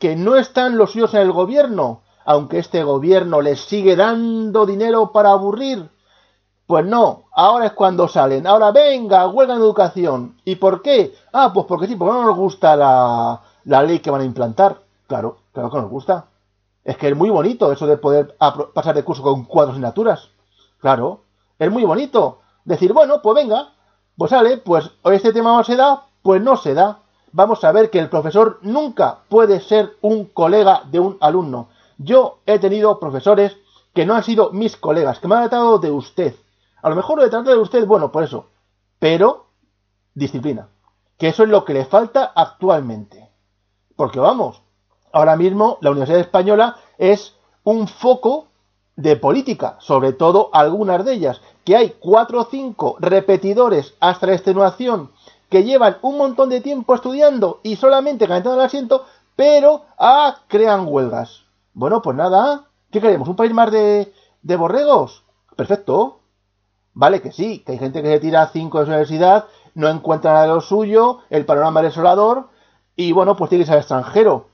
que 0.00 0.16
no 0.16 0.34
están 0.34 0.76
los 0.76 0.90
suyos 0.90 1.14
en 1.14 1.20
el 1.20 1.30
gobierno, 1.30 2.00
aunque 2.24 2.58
este 2.58 2.82
gobierno 2.82 3.40
les 3.40 3.60
sigue 3.60 3.94
dando 3.94 4.66
dinero 4.66 5.12
para 5.12 5.30
aburrir, 5.30 5.88
pues 6.66 6.84
no, 6.84 7.26
ahora 7.30 7.66
es 7.66 7.72
cuando 7.74 8.08
salen. 8.08 8.44
Ahora 8.48 8.72
venga, 8.72 9.28
huelga 9.28 9.54
en 9.54 9.60
educación. 9.60 10.36
¿Y 10.44 10.56
por 10.56 10.82
qué? 10.82 11.14
Ah, 11.32 11.52
pues 11.54 11.64
porque 11.66 11.86
sí, 11.86 11.94
porque 11.94 12.12
no 12.12 12.24
nos 12.24 12.36
gusta 12.36 12.74
la, 12.74 13.40
la 13.66 13.84
ley 13.84 14.00
que 14.00 14.10
van 14.10 14.22
a 14.22 14.24
implantar. 14.24 14.82
Claro, 15.06 15.36
claro 15.52 15.70
que 15.70 15.76
nos 15.76 15.90
gusta. 15.90 16.26
Es 16.86 16.96
que 16.96 17.08
es 17.08 17.16
muy 17.16 17.30
bonito 17.30 17.72
eso 17.72 17.84
de 17.88 17.96
poder 17.96 18.36
pasar 18.72 18.94
de 18.94 19.02
curso 19.02 19.20
con 19.20 19.44
cuatro 19.44 19.72
asignaturas. 19.72 20.30
Claro, 20.78 21.22
es 21.58 21.68
muy 21.68 21.82
bonito. 21.82 22.38
Decir, 22.64 22.92
bueno, 22.92 23.20
pues 23.20 23.34
venga, 23.34 23.72
pues 24.16 24.30
sale, 24.30 24.58
pues 24.58 24.92
este 25.02 25.32
tema 25.32 25.56
no 25.56 25.64
se 25.64 25.74
da, 25.74 26.06
pues 26.22 26.40
no 26.40 26.56
se 26.56 26.74
da. 26.74 27.00
Vamos 27.32 27.64
a 27.64 27.72
ver 27.72 27.90
que 27.90 27.98
el 27.98 28.08
profesor 28.08 28.60
nunca 28.62 29.18
puede 29.28 29.58
ser 29.60 29.96
un 30.00 30.26
colega 30.26 30.82
de 30.88 31.00
un 31.00 31.18
alumno. 31.20 31.70
Yo 31.98 32.38
he 32.46 32.60
tenido 32.60 33.00
profesores 33.00 33.56
que 33.92 34.06
no 34.06 34.14
han 34.14 34.22
sido 34.22 34.52
mis 34.52 34.76
colegas, 34.76 35.18
que 35.18 35.26
me 35.26 35.34
han 35.34 35.48
tratado 35.48 35.80
de 35.80 35.90
usted. 35.90 36.36
A 36.82 36.88
lo 36.88 36.94
mejor 36.94 37.18
lo 37.18 37.24
de 37.24 37.30
tratar 37.30 37.52
de 37.52 37.60
usted, 37.60 37.84
bueno, 37.84 38.12
por 38.12 38.22
eso. 38.22 38.46
Pero, 39.00 39.46
disciplina. 40.14 40.68
Que 41.18 41.28
eso 41.28 41.42
es 41.42 41.48
lo 41.48 41.64
que 41.64 41.74
le 41.74 41.84
falta 41.84 42.30
actualmente. 42.32 43.28
Porque 43.96 44.20
vamos, 44.20 44.62
ahora 45.16 45.36
mismo 45.36 45.78
la 45.80 45.90
Universidad 45.90 46.20
Española 46.20 46.76
es 46.98 47.34
un 47.64 47.88
foco 47.88 48.48
de 48.96 49.16
política, 49.16 49.76
sobre 49.80 50.12
todo 50.12 50.50
algunas 50.52 51.04
de 51.04 51.14
ellas, 51.14 51.40
que 51.64 51.74
hay 51.74 51.96
cuatro 51.98 52.42
o 52.42 52.44
cinco 52.44 52.96
repetidores 53.00 53.94
hasta 53.98 54.26
la 54.26 54.34
extenuación 54.34 55.10
que 55.48 55.64
llevan 55.64 55.96
un 56.02 56.18
montón 56.18 56.50
de 56.50 56.60
tiempo 56.60 56.94
estudiando 56.94 57.60
y 57.62 57.76
solamente 57.76 58.26
calentando 58.26 58.60
el 58.60 58.66
asiento, 58.66 59.06
pero 59.36 59.84
ah, 59.98 60.40
crean 60.48 60.86
huelgas. 60.86 61.44
Bueno, 61.72 62.02
pues 62.02 62.16
nada, 62.16 62.66
¿qué 62.90 63.00
queremos? 63.00 63.28
¿Un 63.28 63.36
país 63.36 63.54
más 63.54 63.70
de, 63.70 64.12
de 64.42 64.56
borregos? 64.56 65.24
Perfecto. 65.56 66.20
Vale 66.92 67.22
que 67.22 67.32
sí, 67.32 67.60
que 67.60 67.72
hay 67.72 67.78
gente 67.78 68.02
que 68.02 68.08
se 68.08 68.20
tira 68.20 68.50
cinco 68.52 68.80
de 68.80 68.84
su 68.84 68.90
universidad, 68.90 69.46
no 69.74 69.88
encuentra 69.88 70.32
nada 70.32 70.46
de 70.46 70.54
lo 70.54 70.60
suyo, 70.60 71.20
el 71.30 71.46
panorama 71.46 71.80
es 71.80 71.86
desolador, 71.86 72.48
y 72.96 73.12
bueno, 73.12 73.36
pues 73.36 73.50
tiene 73.50 73.64
que 73.64 73.72
al 73.72 73.78
extranjero. 73.78 74.48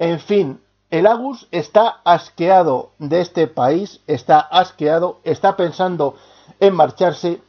En 0.00 0.18
fin, 0.18 0.62
el 0.88 1.06
Agus 1.06 1.46
está 1.50 2.00
asqueado 2.04 2.92
de 2.98 3.20
este 3.20 3.46
país, 3.48 4.00
está 4.06 4.40
asqueado, 4.40 5.20
está 5.24 5.56
pensando 5.56 6.16
en 6.58 6.74
marcharse, 6.74 7.42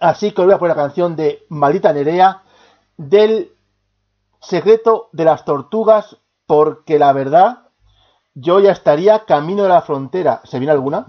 así 0.00 0.32
que 0.32 0.40
voy 0.42 0.54
a 0.54 0.58
poner 0.58 0.74
la 0.74 0.82
canción 0.84 1.16
de 1.16 1.44
Maldita 1.50 1.92
Nerea 1.92 2.44
del 2.96 3.52
secreto 4.40 5.10
de 5.12 5.26
las 5.26 5.44
tortugas, 5.44 6.16
porque 6.46 6.98
la 6.98 7.12
verdad, 7.12 7.68
yo 8.32 8.58
ya 8.58 8.72
estaría 8.72 9.26
camino 9.26 9.64
de 9.64 9.68
la 9.68 9.82
frontera. 9.82 10.40
¿Se 10.44 10.58
viene 10.58 10.72
alguna? 10.72 11.08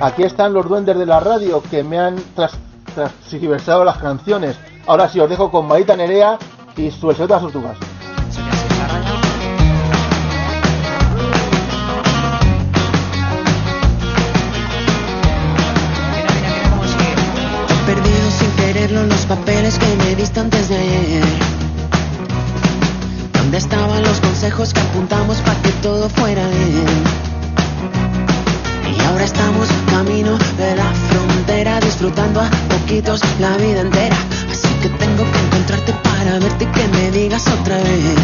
Aquí 0.00 0.24
están 0.24 0.52
los 0.52 0.68
duendes 0.68 0.98
de 0.98 1.06
la 1.06 1.20
radio 1.20 1.62
que 1.62 1.82
me 1.82 1.98
han 1.98 2.16
transversado 2.34 3.84
las 3.84 3.96
canciones. 3.96 4.56
Ahora 4.86 5.08
sí, 5.08 5.18
os 5.18 5.28
dejo 5.28 5.50
con 5.50 5.66
Marita 5.66 5.96
Nerea 5.96 6.38
y 6.76 6.90
su 6.90 7.08
de 7.08 7.26
las 7.26 7.40
tortugas. 7.40 7.76
perdido 17.86 18.30
sin 18.32 18.50
quererlo 18.56 19.04
los 19.04 19.26
papeles 19.26 19.78
que 19.78 19.86
me 19.96 20.16
diste 20.16 20.40
antes 20.40 20.68
de 20.68 20.76
ayer. 20.76 21.24
¿Dónde 23.32 23.58
estaban 23.58 24.02
los 24.02 24.20
consejos 24.20 24.74
que 24.74 24.80
apuntamos 24.80 25.40
para 25.42 25.62
que 25.62 25.70
todo 25.82 26.08
fuera 26.08 26.42
bien? 26.48 27.35
Y 28.94 29.00
ahora 29.02 29.24
estamos 29.24 29.68
camino 29.90 30.38
de 30.56 30.76
la 30.76 30.92
frontera, 31.10 31.80
disfrutando 31.80 32.40
a 32.40 32.50
poquitos 32.68 33.20
la 33.40 33.56
vida 33.56 33.80
entera. 33.80 34.16
Así 34.50 34.68
que 34.82 34.88
tengo 34.90 35.24
que 35.30 35.38
encontrarte 35.46 35.92
para 36.04 36.38
verte 36.38 36.64
y 36.64 36.66
que 36.68 36.88
me 36.88 37.10
digas 37.10 37.46
otra 37.48 37.76
vez. 37.76 38.16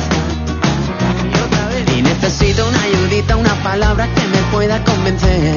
Y 1.97 2.03
necesito 2.03 2.69
una 2.69 2.83
ayudita, 2.83 3.37
una 3.37 3.55
palabra 3.63 4.07
que 4.15 4.27
me 4.29 4.39
pueda 4.53 4.83
convencer. 4.85 5.57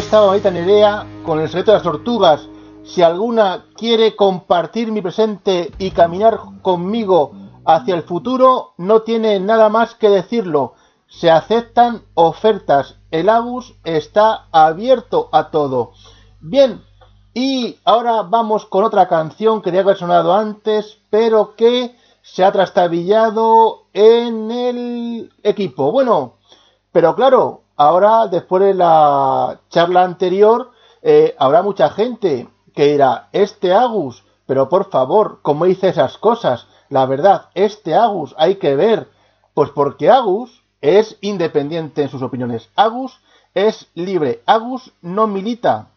Estaba 0.00 0.28
ahorita 0.28 0.50
Nerea 0.50 1.06
con 1.26 1.40
el 1.40 1.48
secreto 1.48 1.72
de 1.72 1.76
las 1.76 1.82
tortugas. 1.82 2.48
Si 2.84 3.02
alguna 3.02 3.66
quiere 3.76 4.16
compartir 4.16 4.90
mi 4.90 5.02
presente 5.02 5.70
y 5.76 5.90
caminar 5.90 6.40
conmigo 6.62 7.32
hacia 7.66 7.96
el 7.96 8.02
futuro, 8.02 8.72
no 8.78 9.02
tiene 9.02 9.38
nada 9.40 9.68
más 9.68 9.94
que 9.94 10.08
decirlo. 10.08 10.72
Se 11.06 11.30
aceptan 11.30 12.02
ofertas. 12.14 12.96
El 13.10 13.28
Agus 13.28 13.74
está 13.84 14.46
abierto 14.52 15.28
a 15.32 15.50
todo. 15.50 15.92
Bien, 16.40 16.82
y 17.34 17.76
ahora 17.84 18.22
vamos 18.22 18.64
con 18.64 18.84
otra 18.84 19.06
canción 19.06 19.60
que 19.60 19.70
debe 19.70 19.82
haber 19.82 19.98
sonado 19.98 20.32
antes, 20.32 20.96
pero 21.10 21.54
que 21.56 21.94
se 22.22 22.42
ha 22.42 22.50
trastabillado 22.52 23.82
en 23.92 24.50
el 24.50 25.30
equipo. 25.42 25.92
Bueno, 25.92 26.36
pero 26.90 27.14
claro, 27.14 27.64
ahora 27.80 28.26
después 28.26 28.62
de 28.62 28.74
la 28.74 29.58
charla 29.70 30.04
anterior, 30.04 30.70
eh, 31.00 31.34
habrá 31.38 31.62
mucha 31.62 31.88
gente 31.88 32.46
que 32.74 32.92
dirá, 32.92 33.30
este 33.32 33.72
Agus, 33.72 34.22
pero 34.44 34.68
por 34.68 34.90
favor, 34.90 35.38
¿cómo 35.40 35.64
dice 35.64 35.88
esas 35.88 36.18
cosas? 36.18 36.66
La 36.90 37.06
verdad, 37.06 37.48
este 37.54 37.94
Agus 37.94 38.34
hay 38.36 38.56
que 38.56 38.76
ver. 38.76 39.08
Pues 39.54 39.70
porque 39.70 40.10
Agus 40.10 40.62
es 40.82 41.16
independiente 41.22 42.02
en 42.02 42.10
sus 42.10 42.20
opiniones. 42.20 42.68
Agus 42.76 43.18
es 43.54 43.88
libre. 43.94 44.42
Agus 44.44 44.92
no 45.00 45.26
milita 45.26 45.88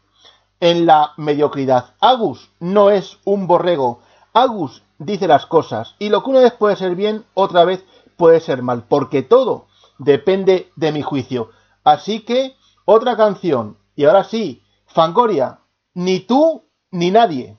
en 0.62 0.86
la 0.86 1.12
mediocridad. 1.18 1.96
Agus 2.00 2.50
no 2.62 2.92
es 2.92 3.18
un 3.26 3.46
borrego. 3.46 4.00
Agus 4.32 4.84
dice 5.00 5.28
las 5.28 5.46
cosas. 5.46 5.96
Y 6.00 6.08
lo 6.08 6.24
que 6.24 6.30
una 6.30 6.40
vez 6.40 6.54
puede 6.54 6.78
ser 6.78 6.96
bien, 6.96 7.26
otra 7.34 7.66
vez 7.66 7.84
puede 8.16 8.40
ser 8.40 8.62
mal. 8.62 8.84
Porque 8.88 9.22
todo 9.22 9.66
depende 9.98 10.72
de 10.78 10.94
mi 10.94 11.02
juicio. 11.02 11.50
Así 11.84 12.22
que, 12.22 12.56
otra 12.86 13.16
canción. 13.18 13.78
Y 13.96 14.06
ahora 14.06 14.24
sí, 14.24 14.62
Fangoria. 14.88 15.60
Ni 15.94 16.22
tú 16.22 16.64
ni 16.92 17.12
nadie. 17.12 17.58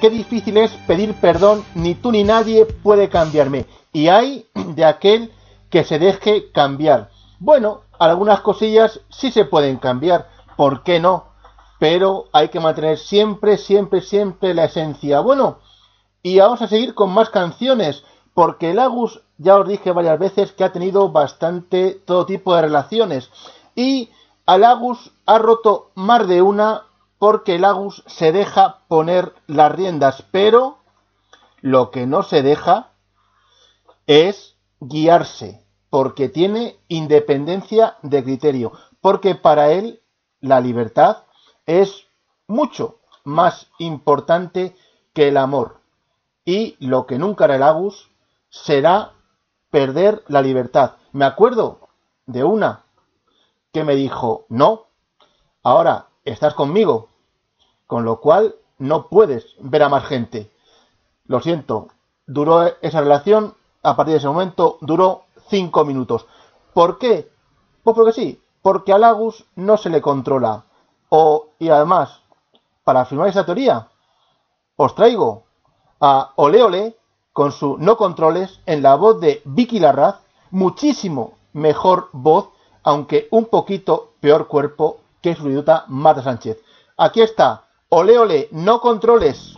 Qué 0.00 0.08
difícil 0.08 0.56
es 0.56 0.70
pedir 0.86 1.14
perdón, 1.14 1.62
ni 1.74 1.94
tú 1.94 2.10
ni 2.10 2.24
nadie 2.24 2.64
puede 2.64 3.10
cambiarme. 3.10 3.66
Y 3.92 4.08
hay 4.08 4.46
de 4.54 4.82
aquel 4.82 5.30
que 5.68 5.84
se 5.84 5.98
deje 5.98 6.50
cambiar. 6.52 7.10
Bueno, 7.38 7.82
algunas 7.98 8.40
cosillas 8.40 9.00
sí 9.10 9.30
se 9.30 9.44
pueden 9.44 9.76
cambiar, 9.76 10.30
¿por 10.56 10.82
qué 10.84 11.00
no? 11.00 11.24
Pero 11.78 12.28
hay 12.32 12.48
que 12.48 12.60
mantener 12.60 12.96
siempre, 12.96 13.58
siempre, 13.58 14.00
siempre 14.00 14.54
la 14.54 14.64
esencia. 14.64 15.20
Bueno, 15.20 15.58
y 16.22 16.38
vamos 16.38 16.62
a 16.62 16.68
seguir 16.68 16.94
con 16.94 17.10
más 17.10 17.28
canciones, 17.28 18.04
porque 18.32 18.70
el 18.70 18.78
Agus, 18.78 19.20
ya 19.36 19.58
os 19.58 19.68
dije 19.68 19.92
varias 19.92 20.18
veces 20.18 20.52
que 20.52 20.64
ha 20.64 20.72
tenido 20.72 21.10
bastante 21.10 21.90
todo 22.06 22.24
tipo 22.24 22.56
de 22.56 22.62
relaciones. 22.62 23.30
Y 23.74 24.08
al 24.46 24.64
Agus 24.64 25.12
ha 25.26 25.36
roto 25.36 25.90
más 25.94 26.26
de 26.26 26.40
una 26.40 26.84
porque 27.18 27.56
el 27.56 27.64
Agus 27.64 28.02
se 28.06 28.32
deja 28.32 28.80
poner 28.88 29.34
las 29.46 29.72
riendas, 29.72 30.24
pero 30.30 30.78
lo 31.60 31.90
que 31.90 32.06
no 32.06 32.22
se 32.22 32.42
deja 32.42 32.92
es 34.06 34.56
guiarse, 34.80 35.64
porque 35.90 36.28
tiene 36.28 36.78
independencia 36.88 37.96
de 38.02 38.22
criterio, 38.22 38.72
porque 39.00 39.34
para 39.34 39.72
él 39.72 40.02
la 40.40 40.60
libertad 40.60 41.24
es 41.64 42.06
mucho 42.46 43.00
más 43.24 43.68
importante 43.78 44.76
que 45.12 45.28
el 45.28 45.36
amor. 45.36 45.80
Y 46.44 46.76
lo 46.78 47.06
que 47.06 47.18
nunca 47.18 47.44
hará 47.44 47.56
el 47.56 47.62
Agus 47.62 48.10
será 48.50 49.12
perder 49.70 50.22
la 50.28 50.42
libertad. 50.42 50.96
Me 51.12 51.24
acuerdo 51.24 51.88
de 52.26 52.44
una 52.44 52.84
que 53.72 53.82
me 53.82 53.96
dijo, 53.96 54.46
no, 54.48 54.86
ahora 55.62 56.08
estás 56.26 56.54
conmigo, 56.54 57.08
con 57.86 58.04
lo 58.04 58.20
cual 58.20 58.56
no 58.78 59.08
puedes 59.08 59.54
ver 59.60 59.82
a 59.82 59.88
más 59.88 60.04
gente. 60.04 60.50
Lo 61.26 61.40
siento, 61.40 61.88
duró 62.26 62.66
esa 62.82 63.00
relación, 63.00 63.54
a 63.82 63.96
partir 63.96 64.12
de 64.12 64.18
ese 64.18 64.28
momento 64.28 64.78
duró 64.80 65.24
cinco 65.48 65.84
minutos. 65.84 66.26
¿Por 66.74 66.98
qué? 66.98 67.30
Pues 67.82 67.94
porque 67.94 68.12
sí, 68.12 68.42
porque 68.62 68.92
a 68.92 68.98
Lagus 68.98 69.44
no 69.54 69.76
se 69.76 69.90
le 69.90 70.02
controla. 70.02 70.64
O, 71.08 71.48
y 71.58 71.68
además, 71.68 72.20
para 72.84 73.02
afirmar 73.02 73.28
esa 73.28 73.46
teoría, 73.46 73.88
os 74.76 74.94
traigo 74.94 75.44
a 76.00 76.32
Ole 76.36 76.62
Ole 76.62 76.96
con 77.32 77.52
su 77.52 77.76
No 77.78 77.96
Controles 77.96 78.60
en 78.66 78.82
la 78.82 78.96
voz 78.96 79.20
de 79.20 79.42
Vicky 79.44 79.78
Larraz, 79.78 80.16
muchísimo 80.50 81.34
mejor 81.52 82.08
voz, 82.12 82.50
aunque 82.82 83.28
un 83.30 83.46
poquito 83.46 84.12
peor 84.20 84.48
cuerpo 84.48 84.98
que 85.26 85.34
su 85.34 85.48
idiota 85.48 85.84
Marta 85.88 86.22
Sánchez. 86.22 86.58
Aquí 86.96 87.20
está, 87.20 87.64
ole 87.88 88.16
ole, 88.16 88.48
no 88.52 88.80
controles. 88.80 89.56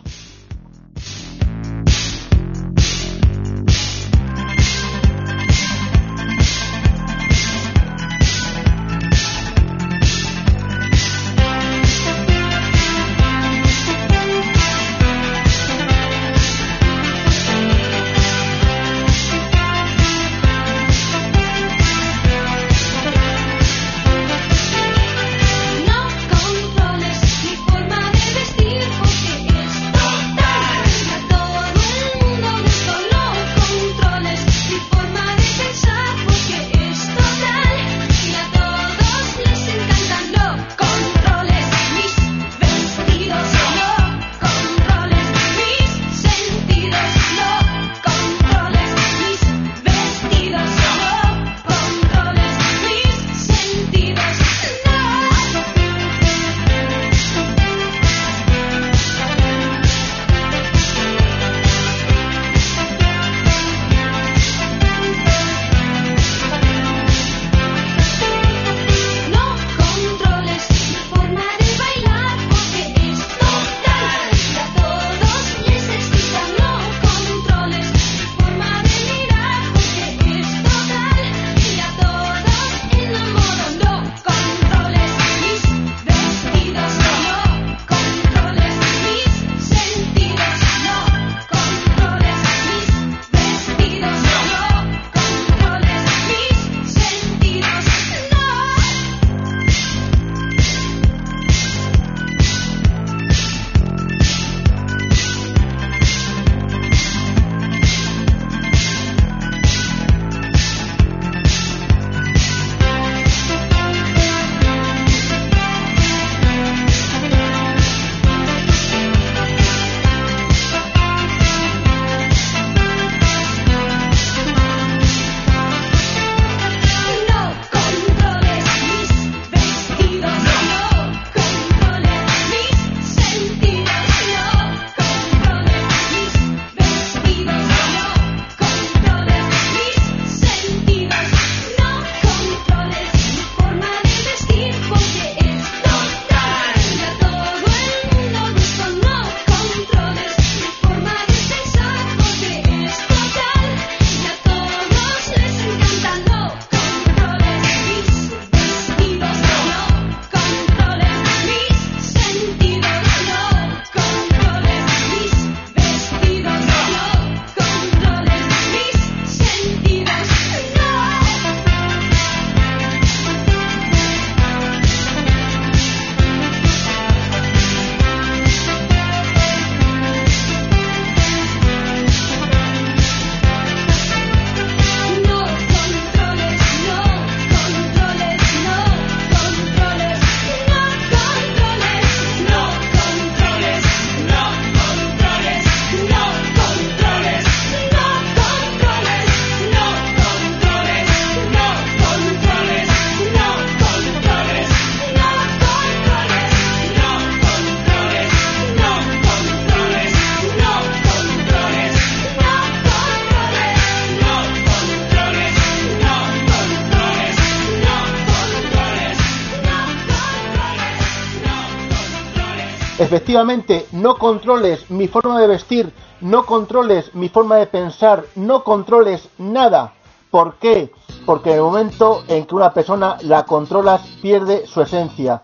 Efectivamente 223.09 223.87
no 223.91 224.19
controles 224.19 224.91
mi 224.91 225.07
forma 225.07 225.41
de 225.41 225.47
vestir, 225.47 225.91
no 226.21 226.45
controles 226.45 227.15
mi 227.15 227.27
forma 227.27 227.55
de 227.55 227.65
pensar, 227.65 228.25
no 228.35 228.63
controles 228.63 229.29
nada. 229.39 229.93
¿Por 230.29 230.57
qué? 230.57 230.91
Porque 231.25 231.49
en 231.49 231.55
el 231.55 231.63
momento 231.63 232.23
en 232.27 232.45
que 232.45 232.53
una 232.53 232.71
persona 232.71 233.17
la 233.21 233.45
controlas 233.45 234.01
pierde 234.21 234.67
su 234.67 234.83
esencia. 234.83 235.41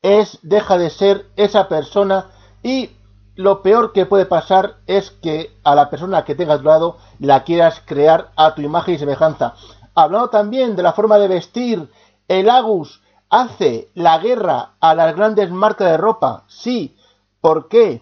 Es, 0.00 0.38
deja 0.42 0.78
de 0.78 0.90
ser 0.90 1.26
esa 1.34 1.66
persona 1.66 2.26
y 2.62 2.90
lo 3.34 3.62
peor 3.62 3.92
que 3.92 4.06
puede 4.06 4.26
pasar 4.26 4.76
es 4.86 5.10
que 5.10 5.58
a 5.64 5.74
la 5.74 5.90
persona 5.90 6.24
que 6.24 6.36
tengas 6.36 6.60
tu 6.60 6.66
lado 6.66 6.98
la 7.18 7.42
quieras 7.42 7.82
crear 7.84 8.30
a 8.36 8.54
tu 8.54 8.62
imagen 8.62 8.94
y 8.94 8.98
semejanza. 8.98 9.54
Hablando 9.92 10.30
también 10.30 10.76
de 10.76 10.84
la 10.84 10.92
forma 10.92 11.18
de 11.18 11.26
vestir, 11.26 11.90
el 12.28 12.48
Agus 12.48 13.02
hace 13.28 13.90
la 13.94 14.18
guerra 14.18 14.74
a 14.78 14.94
las 14.94 15.16
grandes 15.16 15.50
marcas 15.50 15.90
de 15.90 15.96
ropa. 15.96 16.44
Sí, 16.46 16.94
¿por 17.40 17.68
qué? 17.68 18.00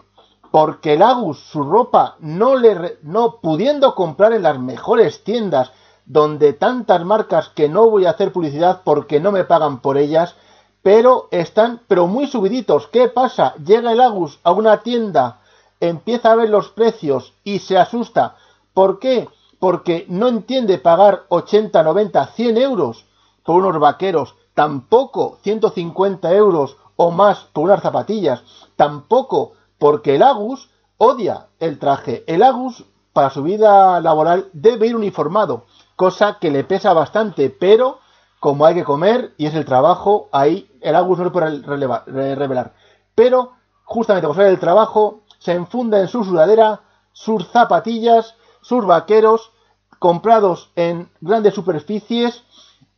Porque 0.50 0.94
el 0.94 1.02
Agus, 1.02 1.40
su 1.40 1.62
ropa, 1.62 2.16
no 2.20 2.56
le 2.56 2.98
no 3.02 3.40
pudiendo 3.42 3.94
comprar 3.94 4.32
en 4.32 4.42
las 4.42 4.58
mejores 4.58 5.24
tiendas 5.24 5.72
donde 6.06 6.52
tantas 6.52 7.04
marcas 7.04 7.48
que 7.48 7.68
no 7.68 7.90
voy 7.90 8.06
a 8.06 8.10
hacer 8.10 8.32
publicidad 8.32 8.82
porque 8.84 9.20
no 9.20 9.32
me 9.32 9.44
pagan 9.44 9.80
por 9.80 9.98
ellas, 9.98 10.36
pero 10.82 11.28
están 11.32 11.80
pero 11.88 12.06
muy 12.06 12.28
subiditos. 12.28 12.86
¿Qué 12.86 13.08
pasa? 13.08 13.54
Llega 13.56 13.92
el 13.92 14.00
Agus 14.00 14.38
a 14.44 14.52
una 14.52 14.82
tienda, 14.82 15.40
empieza 15.80 16.32
a 16.32 16.36
ver 16.36 16.48
los 16.48 16.68
precios 16.68 17.34
y 17.42 17.58
se 17.58 17.76
asusta. 17.76 18.36
¿Por 18.72 19.00
qué? 19.00 19.28
Porque 19.58 20.06
no 20.08 20.28
entiende 20.28 20.78
pagar 20.78 21.24
80, 21.28 21.82
90, 21.82 22.26
100 22.26 22.56
euros 22.56 23.04
por 23.44 23.56
unos 23.56 23.80
vaqueros, 23.80 24.36
tampoco 24.54 25.38
150 25.42 26.32
euros 26.34 26.76
o 26.96 27.10
más 27.10 27.44
por 27.52 27.64
unas 27.64 27.82
zapatillas, 27.82 28.42
tampoco 28.76 29.52
porque 29.78 30.16
el 30.16 30.22
Agus 30.22 30.70
odia 30.98 31.46
el 31.60 31.78
traje. 31.78 32.24
El 32.26 32.42
Agus 32.42 32.84
para 33.12 33.30
su 33.30 33.42
vida 33.42 34.00
laboral 34.00 34.48
debe 34.52 34.86
ir 34.86 34.96
uniformado, 34.96 35.66
cosa 35.96 36.38
que 36.40 36.50
le 36.50 36.64
pesa 36.64 36.92
bastante, 36.92 37.50
pero 37.50 37.98
como 38.40 38.66
hay 38.66 38.74
que 38.74 38.84
comer 38.84 39.34
y 39.38 39.46
es 39.46 39.54
el 39.54 39.64
trabajo, 39.64 40.28
ahí 40.32 40.70
el 40.80 40.94
Agus 40.94 41.18
no 41.18 41.24
lo 41.24 41.32
puede 41.32 42.34
revelar. 42.34 42.74
Pero 43.14 43.52
justamente 43.84 44.26
por 44.26 44.36
ser 44.36 44.46
el 44.46 44.58
trabajo, 44.58 45.20
se 45.38 45.52
enfunda 45.52 46.00
en 46.00 46.08
su 46.08 46.24
sudadera 46.24 46.80
sus 47.12 47.48
zapatillas, 47.48 48.34
sus 48.60 48.84
vaqueros, 48.84 49.52
comprados 49.98 50.70
en 50.76 51.08
grandes 51.20 51.54
superficies 51.54 52.42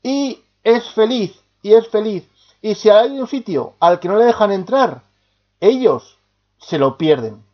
y 0.03 0.43
es 0.65 0.91
feliz, 0.91 1.41
y 1.63 1.75
es 1.75 1.89
feliz. 1.89 2.29
Y 2.61 2.75
si 2.75 2.91
hay 2.91 3.19
un 3.21 3.27
sitio 3.27 3.75
al 3.79 4.01
que 4.01 4.09
no 4.09 4.17
le 4.17 4.25
dejan 4.25 4.51
entrar, 4.51 5.03
ellos 5.61 6.19
se 6.59 6.79
lo 6.79 6.99
pierden. 6.99 7.45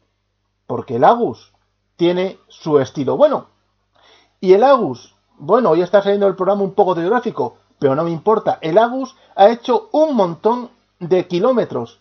Porque 0.66 0.96
el 0.96 1.04
Agus 1.04 1.52
tiene 1.96 2.38
su 2.48 2.78
estilo. 2.78 3.16
Bueno, 3.16 3.46
y 4.40 4.54
el 4.54 4.64
Agus, 4.64 5.14
bueno, 5.38 5.70
hoy 5.70 5.82
está 5.82 6.02
saliendo 6.02 6.26
el 6.26 6.36
programa 6.36 6.62
un 6.62 6.74
poco 6.74 6.94
telegráfico, 6.94 7.56
pero 7.78 7.94
no 7.94 8.04
me 8.04 8.10
importa. 8.10 8.58
El 8.60 8.78
Agus 8.78 9.14
ha 9.36 9.48
hecho 9.48 9.88
un 9.92 10.16
montón 10.16 10.70
de 11.00 11.26
kilómetros 11.26 12.00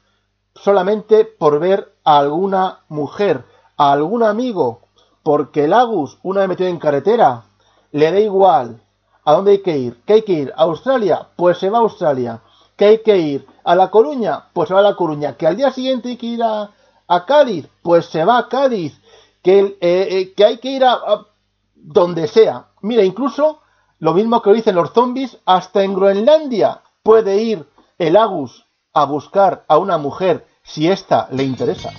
solamente 0.55 1.25
por 1.25 1.59
ver 1.59 1.93
a 2.03 2.19
alguna 2.19 2.79
mujer, 2.87 3.43
a 3.75 3.91
algún 3.91 4.23
amigo, 4.23 4.81
porque 5.23 5.65
el 5.65 5.73
Agus, 5.73 6.19
una 6.23 6.41
vez 6.41 6.49
metido 6.49 6.69
en 6.69 6.79
carretera, 6.79 7.43
le 7.91 8.11
da 8.11 8.19
igual 8.19 8.81
a 9.25 9.33
dónde 9.33 9.51
hay 9.51 9.61
que 9.61 9.77
ir. 9.77 10.01
¿Qué 10.05 10.13
hay 10.13 10.21
que 10.23 10.33
ir? 10.33 10.53
¿A 10.55 10.63
Australia? 10.63 11.27
Pues 11.35 11.57
se 11.57 11.69
va 11.69 11.79
a 11.79 11.81
Australia. 11.81 12.41
¿Qué 12.75 12.85
hay 12.85 13.03
que 13.03 13.17
ir? 13.17 13.45
¿A 13.63 13.75
La 13.75 13.89
Coruña? 13.89 14.45
Pues 14.53 14.67
se 14.67 14.73
va 14.73 14.79
a 14.79 14.83
La 14.83 14.95
Coruña. 14.95 15.35
¿Que 15.37 15.47
al 15.47 15.57
día 15.57 15.71
siguiente 15.71 16.09
hay 16.09 16.17
que 16.17 16.25
ir 16.25 16.43
a, 16.43 16.69
Cádiz? 17.27 17.67
Pues 17.81 18.07
se 18.07 18.25
va 18.25 18.37
a 18.37 18.47
Cádiz. 18.47 18.99
¿Que, 19.41 19.59
eh, 19.59 19.77
eh, 19.81 20.33
que 20.35 20.45
hay 20.45 20.57
que 20.57 20.69
ir 20.69 20.83
a, 20.83 20.93
a 20.93 21.27
donde 21.75 22.27
sea? 22.27 22.67
Mira, 22.81 23.03
incluso 23.03 23.59
lo 23.99 24.13
mismo 24.13 24.41
que 24.41 24.53
dicen 24.53 24.75
los 24.75 24.91
zombies, 24.93 25.37
hasta 25.45 25.83
en 25.83 25.93
Groenlandia 25.93 26.81
puede 27.03 27.41
ir 27.41 27.67
el 27.97 28.17
Agus 28.17 28.65
a 28.93 29.05
buscar 29.05 29.65
a 29.67 29.77
una 29.77 29.97
mujer 29.97 30.45
si 30.63 30.89
ésta 30.89 31.27
le 31.31 31.43
interesa. 31.43 31.91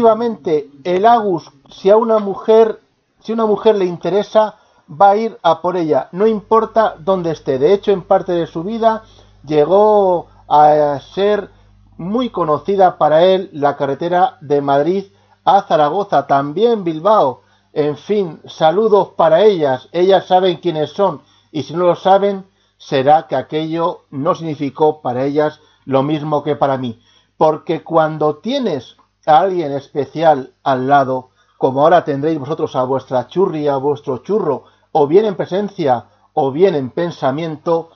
Efectivamente 0.00 0.70
el 0.84 1.04
Agus, 1.04 1.50
si 1.68 1.90
a 1.90 1.98
una 1.98 2.18
mujer, 2.18 2.80
si 3.20 3.32
una 3.32 3.44
mujer 3.44 3.76
le 3.76 3.84
interesa, 3.84 4.54
va 4.90 5.10
a 5.10 5.16
ir 5.16 5.38
a 5.42 5.60
por 5.60 5.76
ella, 5.76 6.08
no 6.12 6.26
importa 6.26 6.96
dónde 6.98 7.32
esté. 7.32 7.58
De 7.58 7.74
hecho, 7.74 7.92
en 7.92 8.00
parte 8.00 8.32
de 8.32 8.46
su 8.46 8.64
vida 8.64 9.02
llegó 9.44 10.28
a 10.48 10.98
ser 11.14 11.50
muy 11.98 12.30
conocida 12.30 12.96
para 12.96 13.24
él 13.24 13.50
la 13.52 13.76
carretera 13.76 14.38
de 14.40 14.62
Madrid 14.62 15.04
a 15.44 15.62
Zaragoza, 15.62 16.26
también 16.26 16.82
Bilbao. 16.82 17.42
En 17.74 17.98
fin, 17.98 18.40
saludos 18.46 19.10
para 19.18 19.42
ellas. 19.42 19.90
Ellas 19.92 20.26
saben 20.26 20.56
quiénes 20.56 20.92
son 20.92 21.20
y 21.52 21.64
si 21.64 21.74
no 21.74 21.84
lo 21.84 21.94
saben, 21.94 22.46
será 22.78 23.26
que 23.26 23.36
aquello 23.36 24.04
no 24.10 24.34
significó 24.34 25.02
para 25.02 25.26
ellas 25.26 25.60
lo 25.84 26.02
mismo 26.02 26.42
que 26.42 26.56
para 26.56 26.78
mí. 26.78 26.98
Porque 27.36 27.82
cuando 27.82 28.36
tienes 28.36 28.96
a 29.30 29.40
alguien 29.40 29.72
especial 29.72 30.52
al 30.62 30.88
lado, 30.88 31.30
como 31.58 31.82
ahora 31.82 32.04
tendréis 32.04 32.38
vosotros 32.38 32.76
a 32.76 32.84
vuestra 32.84 33.28
churri, 33.28 33.68
a 33.68 33.76
vuestro 33.76 34.18
churro, 34.18 34.64
o 34.92 35.06
bien 35.06 35.24
en 35.24 35.36
presencia 35.36 36.06
o 36.32 36.52
bien 36.52 36.74
en 36.74 36.90
pensamiento, 36.90 37.90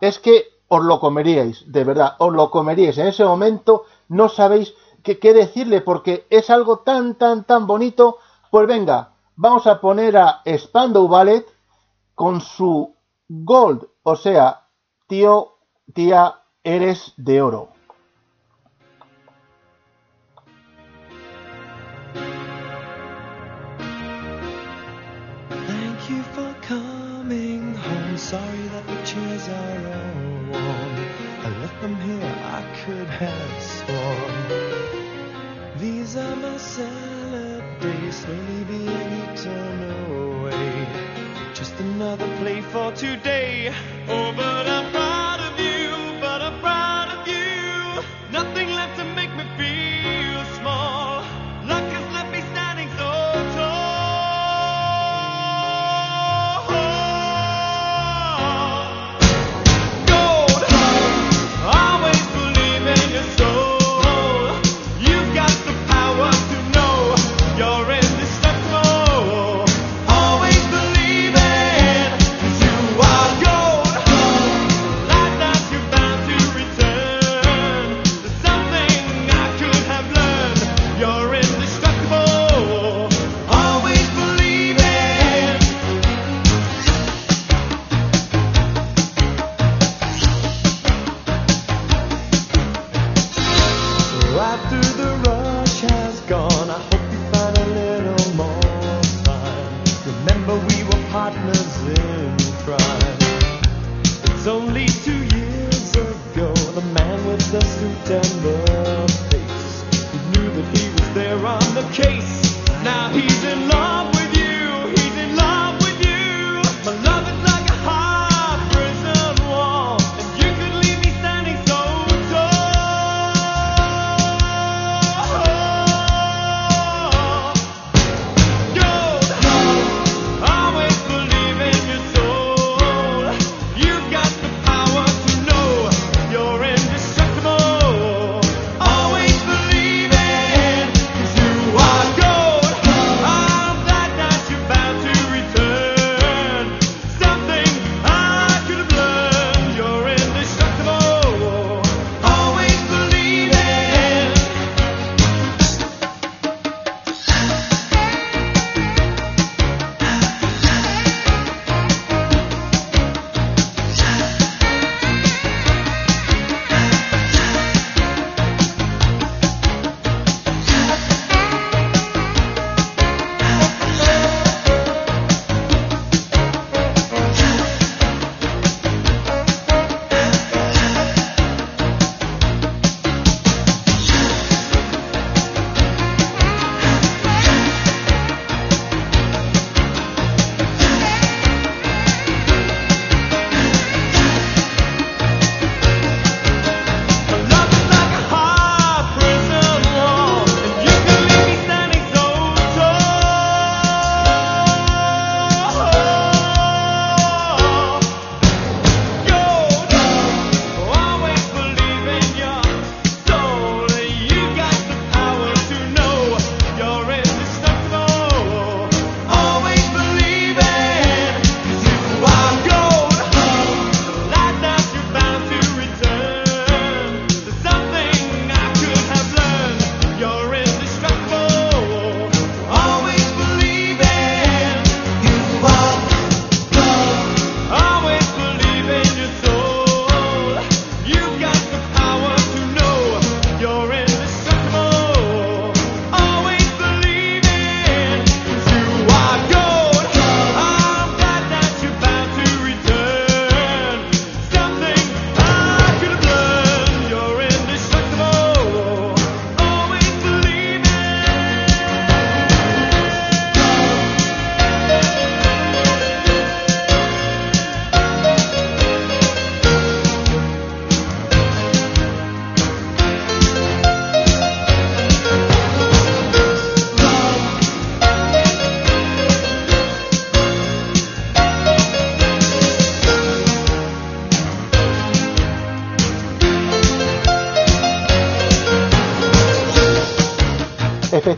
es 0.00 0.18
que 0.18 0.44
os 0.68 0.82
lo 0.84 0.98
comeríais, 1.00 1.70
de 1.70 1.84
verdad, 1.84 2.16
os 2.18 2.32
lo 2.32 2.50
comeríais. 2.50 2.98
En 2.98 3.06
ese 3.06 3.24
momento 3.24 3.84
no 4.08 4.28
sabéis 4.28 4.74
qué, 5.02 5.18
qué 5.18 5.32
decirle 5.32 5.80
porque 5.80 6.26
es 6.30 6.50
algo 6.50 6.80
tan, 6.80 7.14
tan, 7.14 7.44
tan 7.44 7.66
bonito. 7.66 8.18
Pues 8.50 8.66
venga, 8.66 9.12
vamos 9.36 9.66
a 9.66 9.80
poner 9.80 10.16
a 10.16 10.42
Spandau 10.58 11.08
Ballet 11.08 11.46
con 12.14 12.40
su 12.40 12.94
Gold, 13.28 13.88
o 14.02 14.16
sea, 14.16 14.68
tío, 15.06 15.58
tía, 15.92 16.42
eres 16.62 17.12
de 17.16 17.42
oro. 17.42 17.75
Another 42.18 42.36
play 42.38 42.60
for 42.60 42.92
today. 42.92 43.72
Oh, 44.08 44.32
but 44.36 44.66
I'm 44.66 45.25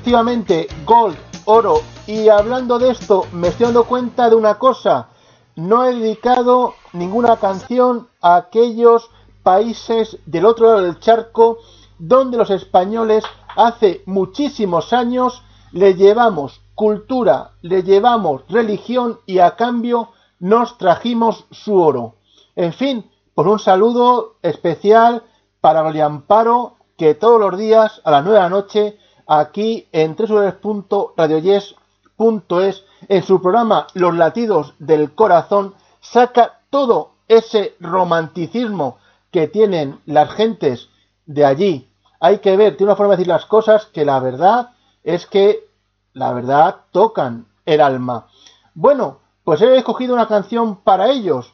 Efectivamente, 0.08 0.68
gold, 0.86 1.18
oro. 1.44 1.82
Y 2.06 2.30
hablando 2.30 2.78
de 2.78 2.92
esto, 2.92 3.26
me 3.30 3.48
estoy 3.48 3.66
dando 3.66 3.84
cuenta 3.84 4.30
de 4.30 4.36
una 4.36 4.58
cosa. 4.58 5.08
No 5.54 5.84
he 5.84 5.94
dedicado 5.94 6.72
ninguna 6.94 7.36
canción 7.36 8.08
a 8.22 8.36
aquellos 8.36 9.10
países 9.42 10.16
del 10.24 10.46
otro 10.46 10.68
lado 10.68 10.80
del 10.80 10.98
charco 10.98 11.58
donde 11.98 12.38
los 12.38 12.48
españoles 12.48 13.22
hace 13.54 14.02
muchísimos 14.06 14.94
años 14.94 15.42
le 15.72 15.92
llevamos 15.92 16.62
cultura, 16.74 17.50
le 17.60 17.82
llevamos 17.82 18.44
religión 18.48 19.20
y 19.26 19.40
a 19.40 19.56
cambio 19.56 20.08
nos 20.40 20.78
trajimos 20.78 21.44
su 21.50 21.78
oro. 21.78 22.14
En 22.56 22.72
fin, 22.72 23.10
por 23.34 23.46
un 23.46 23.58
saludo 23.58 24.36
especial 24.40 25.24
para 25.60 25.80
Amparo 26.02 26.76
que 26.96 27.14
todos 27.14 27.38
los 27.38 27.58
días 27.58 28.00
a 28.04 28.10
las 28.10 28.24
9 28.24 28.38
de 28.38 28.42
la 28.42 28.48
noche 28.48 28.98
aquí 29.28 29.86
en 29.92 30.16
www.radioyes.es 30.16 32.84
en 33.08 33.22
su 33.22 33.40
programa 33.40 33.86
Los 33.94 34.16
latidos 34.16 34.74
del 34.80 35.14
corazón 35.14 35.74
saca 36.00 36.58
todo 36.70 37.12
ese 37.28 37.76
romanticismo 37.78 38.98
que 39.30 39.46
tienen 39.46 40.00
las 40.06 40.30
gentes 40.30 40.88
de 41.26 41.44
allí. 41.44 41.88
Hay 42.18 42.38
que 42.38 42.56
ver, 42.56 42.76
tiene 42.76 42.90
una 42.90 42.96
forma 42.96 43.12
de 43.12 43.18
decir 43.18 43.28
las 43.28 43.44
cosas 43.44 43.86
que 43.86 44.04
la 44.04 44.18
verdad 44.18 44.70
es 45.04 45.26
que 45.26 45.68
la 46.14 46.32
verdad 46.32 46.78
tocan 46.90 47.46
el 47.64 47.80
alma. 47.80 48.26
Bueno, 48.74 49.20
pues 49.44 49.62
he 49.62 49.76
escogido 49.76 50.14
una 50.14 50.26
canción 50.26 50.74
para 50.76 51.10
ellos, 51.10 51.52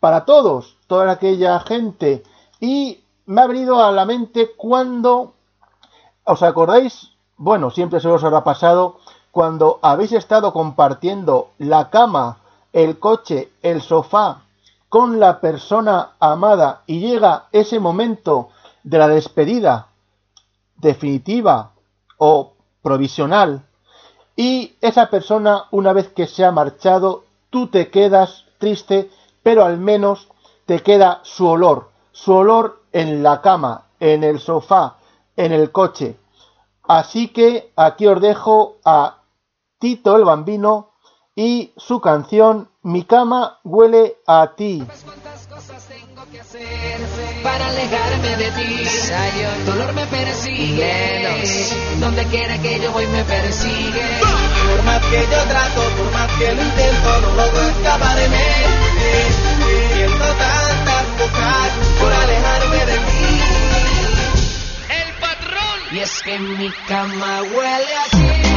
para 0.00 0.24
todos, 0.24 0.78
toda 0.86 1.12
aquella 1.12 1.60
gente 1.60 2.22
y 2.58 3.04
me 3.26 3.42
ha 3.42 3.46
venido 3.46 3.84
a 3.84 3.92
la 3.92 4.04
mente 4.04 4.50
cuando 4.56 5.34
¿Os 6.24 6.42
acordáis? 6.42 7.10
Bueno, 7.36 7.70
siempre 7.70 8.00
se 8.00 8.08
os 8.08 8.22
habrá 8.24 8.44
pasado 8.44 8.98
cuando 9.30 9.78
habéis 9.82 10.12
estado 10.12 10.52
compartiendo 10.52 11.50
la 11.58 11.90
cama, 11.90 12.38
el 12.72 12.98
coche, 12.98 13.50
el 13.62 13.80
sofá 13.80 14.42
con 14.88 15.20
la 15.20 15.40
persona 15.40 16.10
amada 16.18 16.82
y 16.86 16.98
llega 16.98 17.46
ese 17.52 17.78
momento 17.78 18.48
de 18.82 18.98
la 18.98 19.08
despedida 19.08 19.86
definitiva 20.76 21.70
o 22.18 22.52
provisional 22.82 23.62
y 24.34 24.74
esa 24.80 25.08
persona 25.08 25.66
una 25.70 25.92
vez 25.92 26.08
que 26.08 26.26
se 26.26 26.44
ha 26.44 26.50
marchado 26.50 27.24
tú 27.50 27.68
te 27.68 27.88
quedas 27.90 28.46
triste 28.58 29.10
pero 29.42 29.64
al 29.64 29.78
menos 29.78 30.28
te 30.66 30.80
queda 30.80 31.20
su 31.22 31.46
olor, 31.46 31.90
su 32.12 32.34
olor 32.34 32.82
en 32.92 33.22
la 33.22 33.40
cama, 33.40 33.86
en 33.98 34.24
el 34.24 34.40
sofá, 34.40 34.96
en 35.44 35.52
el 35.52 35.72
coche. 35.72 36.16
Así 36.82 37.28
que 37.28 37.72
aquí 37.76 38.06
os 38.06 38.20
dejo 38.20 38.78
a 38.84 39.22
Tito 39.78 40.16
el 40.16 40.24
Bambino 40.24 40.90
y 41.34 41.72
su 41.76 42.00
canción 42.00 42.68
Mi 42.82 43.04
cama 43.04 43.60
huele 43.62 44.16
a 44.26 44.54
ti. 44.56 44.82
cuántas 45.04 45.46
cosas 45.46 45.84
tengo 45.86 46.22
que 46.30 46.40
hacer 46.40 47.00
para 47.42 47.66
alejarme 47.68 48.36
de 48.36 48.50
ti. 48.52 48.70
Dolor 49.66 49.92
me 49.92 50.06
persigue, 50.06 51.42
donde 52.00 52.24
quiera 52.26 52.56
que 52.58 52.80
yo 52.80 52.92
voy 52.92 53.06
me 53.06 53.22
persigue. 53.24 54.02
Por 54.68 54.82
más 54.84 55.04
que 55.06 55.20
yo 55.20 55.42
trato, 55.48 55.82
por 55.96 56.12
más 56.12 56.30
que 56.38 56.54
lo 56.54 56.62
intento, 56.62 57.20
no 57.22 57.28
logro 57.36 57.60
escaparme. 57.60 58.46
Siento 59.94 60.24
tantas 60.24 61.04
cosas 61.18 61.70
por 62.00 62.12
alejarme 62.12 62.86
de 62.86 62.98
ti. 62.98 63.19
Y 65.92 65.98
es 65.98 66.22
que 66.22 66.38
mi 66.38 66.70
cama 66.86 67.42
huele. 67.42 67.94
A 67.96 68.49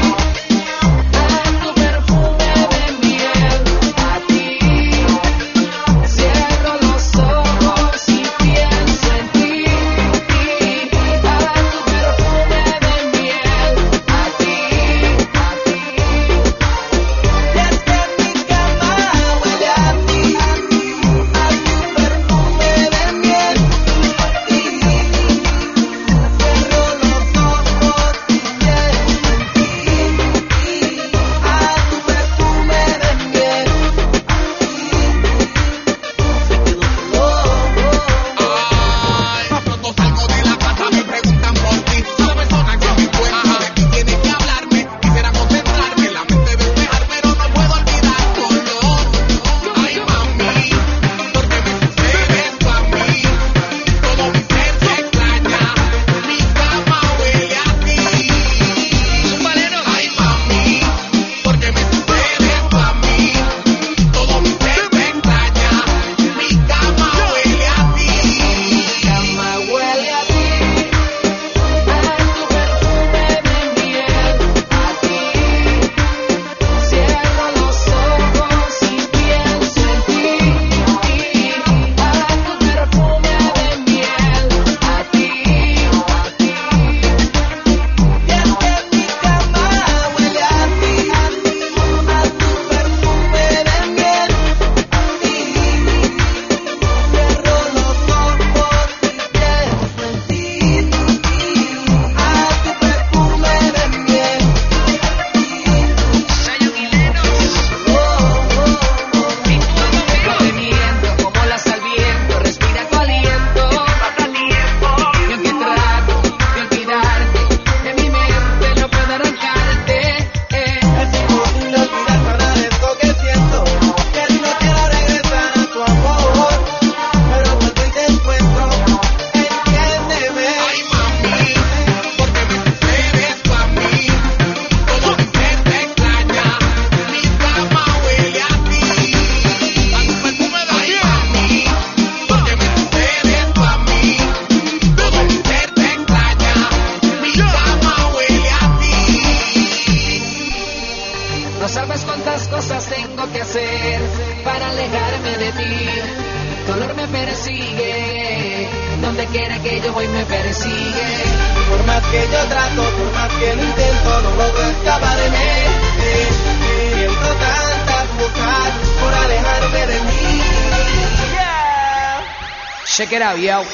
yo, 173.37 173.63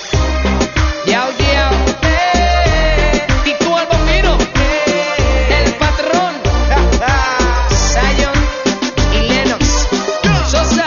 Sosa. 10.47 10.85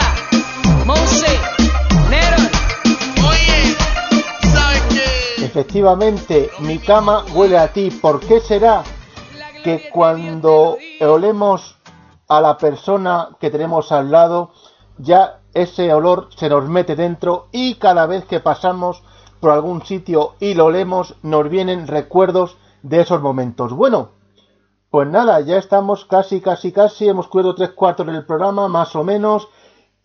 Efectivamente, 5.37 6.49
mi 6.59 6.79
cama 6.79 7.23
huele 7.33 7.57
a 7.57 7.71
ti. 7.71 7.91
¿Por 7.91 8.19
qué 8.19 8.39
será 8.39 8.83
que 9.63 9.89
cuando 9.91 10.77
olemos 10.99 11.77
a 12.27 12.41
la 12.41 12.57
persona 12.57 13.29
que 13.39 13.51
tenemos 13.51 13.91
al 13.91 14.09
lado, 14.09 14.51
ya 14.97 15.42
ese 15.53 15.93
olor 15.93 16.29
se 16.35 16.49
nos 16.49 16.67
mete 16.67 16.95
dentro 16.95 17.47
y 17.51 17.75
cada 17.75 18.05
vez 18.05 18.25
que 18.25 18.39
pasamos 18.39 19.03
por 19.39 19.51
algún 19.51 19.85
sitio 19.85 20.35
y 20.39 20.53
lo 20.53 20.65
olemos, 20.65 21.15
nos 21.21 21.49
vienen 21.49 21.87
recuerdos 21.87 22.57
de 22.81 23.01
esos 23.01 23.21
momentos? 23.21 23.73
Bueno, 23.73 24.09
pues 24.89 25.07
nada, 25.07 25.41
ya 25.41 25.57
estamos 25.57 26.05
casi, 26.05 26.39
casi, 26.39 26.71
casi, 26.71 27.09
hemos 27.09 27.27
cubierto 27.27 27.55
tres 27.55 27.71
cuartos 27.71 28.05
del 28.05 28.25
programa, 28.25 28.67
más 28.67 28.95
o 28.95 29.03
menos, 29.03 29.47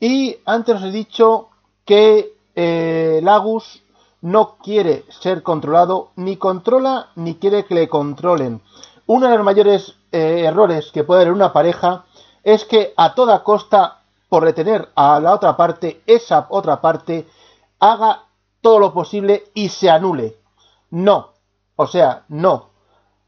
y 0.01 0.37
antes 0.45 0.77
os 0.77 0.83
he 0.85 0.91
dicho 0.91 1.49
que 1.85 2.35
eh, 2.55 3.21
Lagus 3.23 3.83
no 4.21 4.57
quiere 4.57 5.05
ser 5.09 5.43
controlado, 5.43 6.11
ni 6.17 6.37
controla, 6.37 7.09
ni 7.15 7.35
quiere 7.37 7.65
que 7.65 7.75
le 7.75 7.89
controlen. 7.89 8.63
Uno 9.07 9.29
de 9.29 9.37
los 9.37 9.45
mayores 9.45 9.95
eh, 10.11 10.45
errores 10.47 10.91
que 10.93 11.05
puede 11.05 11.23
haber 11.23 11.33
una 11.33 11.53
pareja 11.53 12.05
es 12.43 12.65
que 12.65 12.95
a 12.97 13.15
toda 13.15 13.43
costa, 13.45 13.98
por 14.29 14.43
retener 14.43 14.91
a 14.95 15.21
la 15.21 15.35
otra 15.35 15.57
parte, 15.57 16.03
esa 16.07 16.47
otra 16.51 16.81
parte 16.81 17.27
haga 17.79 18.25
todo 18.61 18.79
lo 18.79 18.93
posible 18.93 19.45
y 19.55 19.69
se 19.69 19.91
anule. 19.91 20.37
No, 20.91 21.31
o 21.77 21.87
sea, 21.87 22.25
no. 22.29 22.71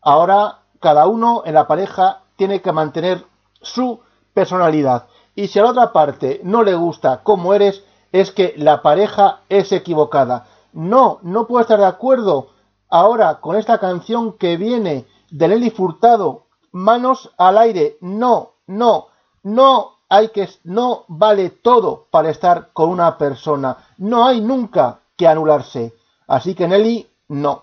Ahora 0.01 0.61
cada 0.81 1.07
uno 1.07 1.43
en 1.45 1.55
la 1.55 1.67
pareja 1.67 2.23
tiene 2.37 2.61
que 2.61 2.73
mantener 2.73 3.25
su 3.61 4.01
personalidad. 4.35 5.07
Y 5.35 5.49
si 5.49 5.59
a 5.59 5.63
la 5.63 5.71
otra 5.71 5.93
parte 5.93 6.41
no 6.43 6.63
le 6.63 6.75
gusta 6.75 7.21
cómo 7.23 7.55
eres, 7.55 7.85
es 8.13 8.33
que 8.33 8.55
la 8.57 8.83
pareja 8.83 9.41
es 9.49 9.73
equivocada. 9.73 10.47
No, 10.73 11.19
no 11.23 11.47
puedo 11.47 11.61
estar 11.61 11.79
de 11.79 11.87
acuerdo 11.87 12.49
ahora 12.89 13.41
con 13.41 13.57
esta 13.57 13.79
canción 13.79 14.33
que 14.35 14.57
viene 14.57 15.07
de 15.31 15.49
Nelly 15.49 15.71
Furtado, 15.71 16.47
manos 16.73 17.31
al 17.39 17.59
aire. 17.59 17.99
No, 18.01 18.53
no, 18.67 19.09
no 19.43 20.00
hay 20.11 20.31
que, 20.31 20.49
no 20.65 21.05
vale 21.07 21.51
todo 21.51 22.09
para 22.11 22.31
estar 22.31 22.71
con 22.73 22.91
una 22.91 23.17
persona. 23.17 23.77
No 23.99 24.27
hay 24.27 24.41
nunca 24.41 24.99
que 25.17 25.29
anularse. 25.29 25.95
Así 26.27 26.55
que 26.55 26.67
Nelly, 26.67 27.09
no. 27.29 27.63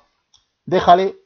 Déjale 0.65 1.17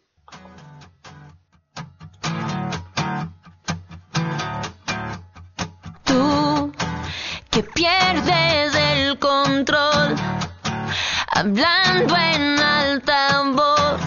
Tú 6.03 6.71
que 7.51 7.63
pierdes 7.63 8.75
el 8.75 9.19
control, 9.19 10.15
hablando 11.27 12.15
en 12.15 12.59
alta 12.59 13.43
voz, 13.53 14.01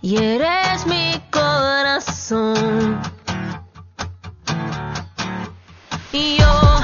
y 0.00 0.16
eres 0.16 0.86
mi 0.86 1.20
corazón. 1.30 3.15
Yo 6.16 6.80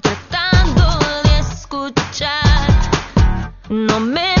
tratando 0.00 0.98
de 1.24 1.38
escuchar, 1.40 2.68
no 3.68 3.98
me 3.98 4.37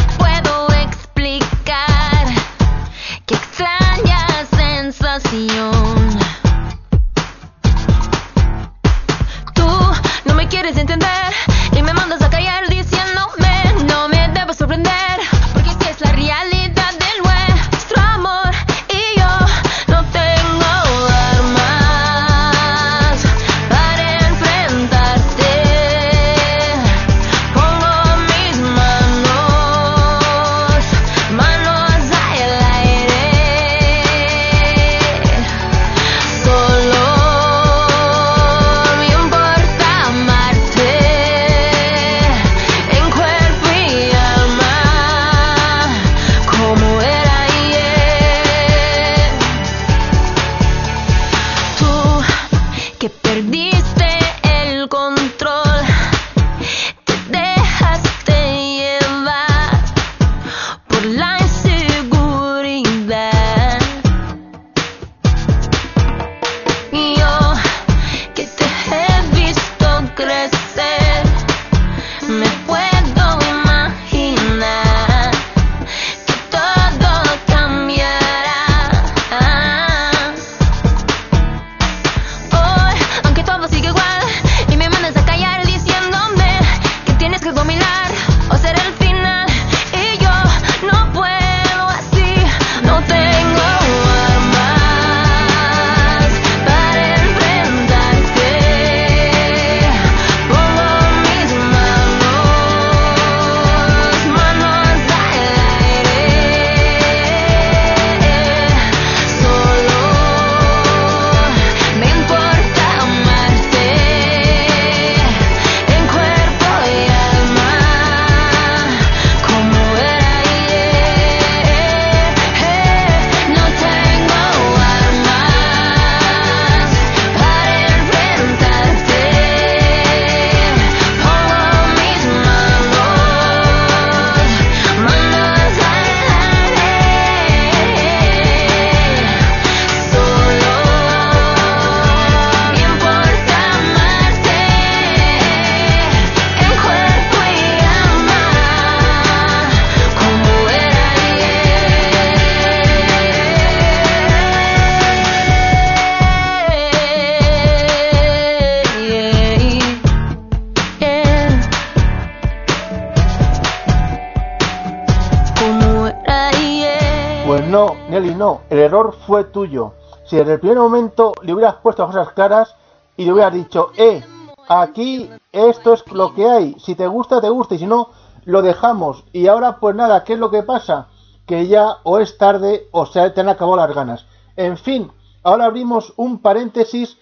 no. 168.38 168.62
El 168.70 168.78
error 168.78 169.14
fue 169.26 169.44
tuyo. 169.44 169.92
Si 170.24 170.36
desde 170.36 170.54
el 170.54 170.60
primer 170.60 170.78
momento 170.78 171.34
le 171.42 171.52
hubieras 171.52 171.76
puesto 171.76 172.06
cosas 172.06 172.32
claras 172.32 172.74
y 173.16 173.24
le 173.24 173.32
hubieras 173.32 173.52
dicho, 173.52 173.90
eh, 173.96 174.24
aquí 174.68 175.28
esto 175.52 175.94
es 175.94 176.10
lo 176.12 176.34
que 176.34 176.48
hay. 176.48 176.76
Si 176.78 176.94
te 176.94 177.06
gusta, 177.06 177.40
te 177.40 177.50
gusta. 177.50 177.74
Y 177.74 177.78
si 177.78 177.86
no, 177.86 178.10
lo 178.44 178.62
dejamos. 178.62 179.24
Y 179.32 179.46
ahora, 179.48 179.78
pues 179.78 179.94
nada, 179.94 180.24
¿qué 180.24 180.34
es 180.34 180.38
lo 180.38 180.50
que 180.50 180.62
pasa? 180.62 181.08
Que 181.46 181.66
ya 181.66 181.98
o 182.04 182.18
es 182.18 182.38
tarde 182.38 182.88
o 182.92 183.06
se 183.06 183.28
te 183.30 183.40
han 183.40 183.48
acabado 183.48 183.76
las 183.76 183.94
ganas. 183.94 184.26
En 184.56 184.76
fin, 184.78 185.10
ahora 185.42 185.66
abrimos 185.66 186.12
un 186.16 186.40
paréntesis 186.40 187.18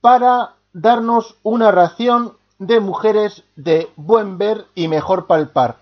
para 0.00 0.54
darnos 0.72 1.36
una 1.42 1.70
ración 1.70 2.36
de 2.58 2.80
mujeres 2.80 3.44
de 3.56 3.90
buen 3.96 4.38
ver 4.38 4.66
y 4.74 4.88
mejor 4.88 5.26
palpar. 5.26 5.76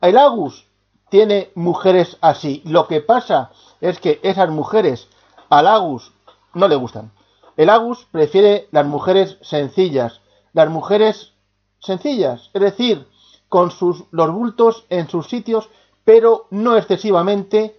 El 0.00 0.16
Agus 0.16 0.66
tiene 1.10 1.50
mujeres 1.54 2.16
así. 2.20 2.62
Lo 2.64 2.88
que 2.88 3.00
pasa 3.00 3.50
es 3.82 3.98
que 3.98 4.20
esas 4.22 4.48
mujeres 4.48 5.08
al 5.50 5.66
Agus 5.66 6.12
no 6.54 6.68
le 6.68 6.76
gustan. 6.76 7.10
El 7.56 7.68
Agus 7.68 8.06
prefiere 8.10 8.68
las 8.70 8.86
mujeres 8.86 9.36
sencillas, 9.42 10.22
las 10.54 10.70
mujeres 10.70 11.32
sencillas, 11.80 12.50
es 12.54 12.62
decir, 12.62 13.06
con 13.48 13.70
sus 13.70 14.04
los 14.12 14.32
bultos 14.32 14.86
en 14.88 15.08
sus 15.08 15.28
sitios, 15.28 15.68
pero 16.04 16.46
no 16.50 16.76
excesivamente 16.76 17.78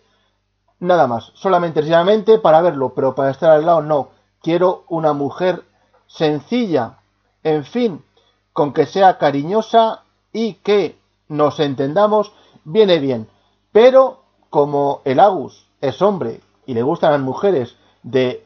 nada 0.80 1.08
más, 1.08 1.32
solamente 1.36 1.80
sencillamente 1.80 2.38
para 2.38 2.62
verlo, 2.62 2.94
pero 2.94 3.16
para 3.16 3.32
estar 3.32 3.52
al 3.52 3.66
lado 3.66 3.82
no. 3.82 4.10
Quiero 4.42 4.84
una 4.90 5.14
mujer 5.14 5.64
sencilla, 6.06 7.00
en 7.44 7.64
fin, 7.64 8.04
con 8.52 8.74
que 8.74 8.86
sea 8.86 9.18
cariñosa 9.18 10.04
y 10.34 10.56
que 10.56 11.00
nos 11.30 11.62
entendamos, 11.62 12.34
viene 12.66 13.00
bien. 13.00 13.30
Pero 13.72 14.24
como 14.50 15.02
el 15.06 15.22
Agus 15.22 15.66
es 15.84 16.02
hombre 16.02 16.40
y 16.66 16.74
le 16.74 16.82
gustan 16.82 17.12
las 17.12 17.22
mujeres 17.22 17.76
de 18.04 18.46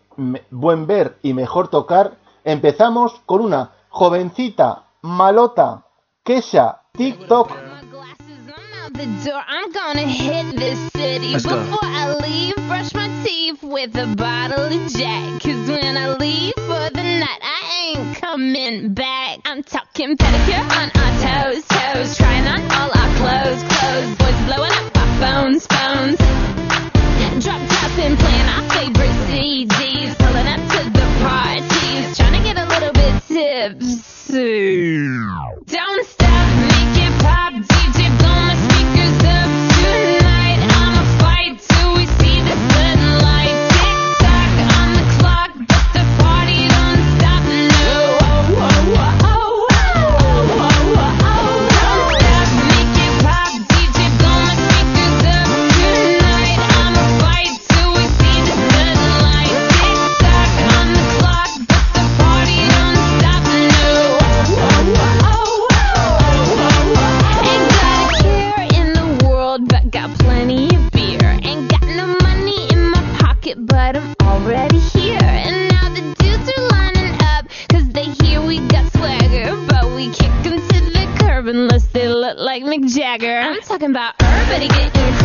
buen 0.49 0.87
ver 0.87 1.17
y 1.21 1.33
mejor 1.33 1.67
tocar, 1.67 2.17
empezamos 2.43 3.21
con 3.27 3.41
una 3.41 3.73
jovencita 3.89 4.85
malota, 5.03 5.85
Kesha, 6.23 6.81
TikTok, 6.93 7.51
My 7.51 7.81
glasses, 7.91 8.41
I'm 8.47 8.83
out 8.83 8.93
the 8.93 9.05
door. 9.23 9.43
I'm 9.47 9.71
gonna 9.71 10.07
hit 10.07 10.55
this 10.57 10.79
city. 10.93 11.33
Let's 11.33 11.45
go. 11.45 11.59
Before 11.59 11.79
I 11.83 12.15
leave, 12.23 12.55
brush 12.67 12.93
my 12.95 13.07
teeth 13.23 13.61
with 13.61 13.95
a 13.95 14.07
bottle 14.15 14.65
of 14.65 14.87
Jack. 14.91 15.39
Cause 15.43 15.69
when 15.69 15.95
I 15.95 16.17
leave 16.17 16.55
for 16.55 16.89
the 16.89 17.03
night, 17.03 17.41
I 17.43 17.93
ain't 17.93 18.17
coming 18.17 18.95
back. 18.95 19.39
I'm 19.45 19.61
talking 19.61 20.17
pedicure 20.17 20.65
on 20.81 20.89
our 20.89 21.13
toes, 21.21 21.63
toes. 21.67 22.17
Trying 22.17 22.47
on 22.47 22.61
all 22.71 22.89
our 22.89 23.11
clothes, 23.21 23.61
clothes. 23.69 24.15
Boys 24.17 24.39
blowing 24.47 24.71
up 24.71 24.97
our 24.97 25.19
phones, 25.21 25.67
phones. 25.67 26.46
Top 27.97 28.13
playing 28.19 28.45
our 28.45 28.61
favorite 28.69 29.09
CDs. 29.25 30.13
Pulling 30.19 30.47
up 30.47 30.59
to 30.69 30.83
the 30.91 31.05
parties. 31.19 32.15
Trying 32.15 32.33
to 32.33 32.39
get 32.43 32.55
a 32.55 32.65
little 32.69 32.93
bit 32.93 33.23
tipsy. 33.27 35.07
I'm 83.57 83.63
talking 83.63 83.89
about 83.89 84.13
everybody 84.21 84.67
getting 84.67 85.16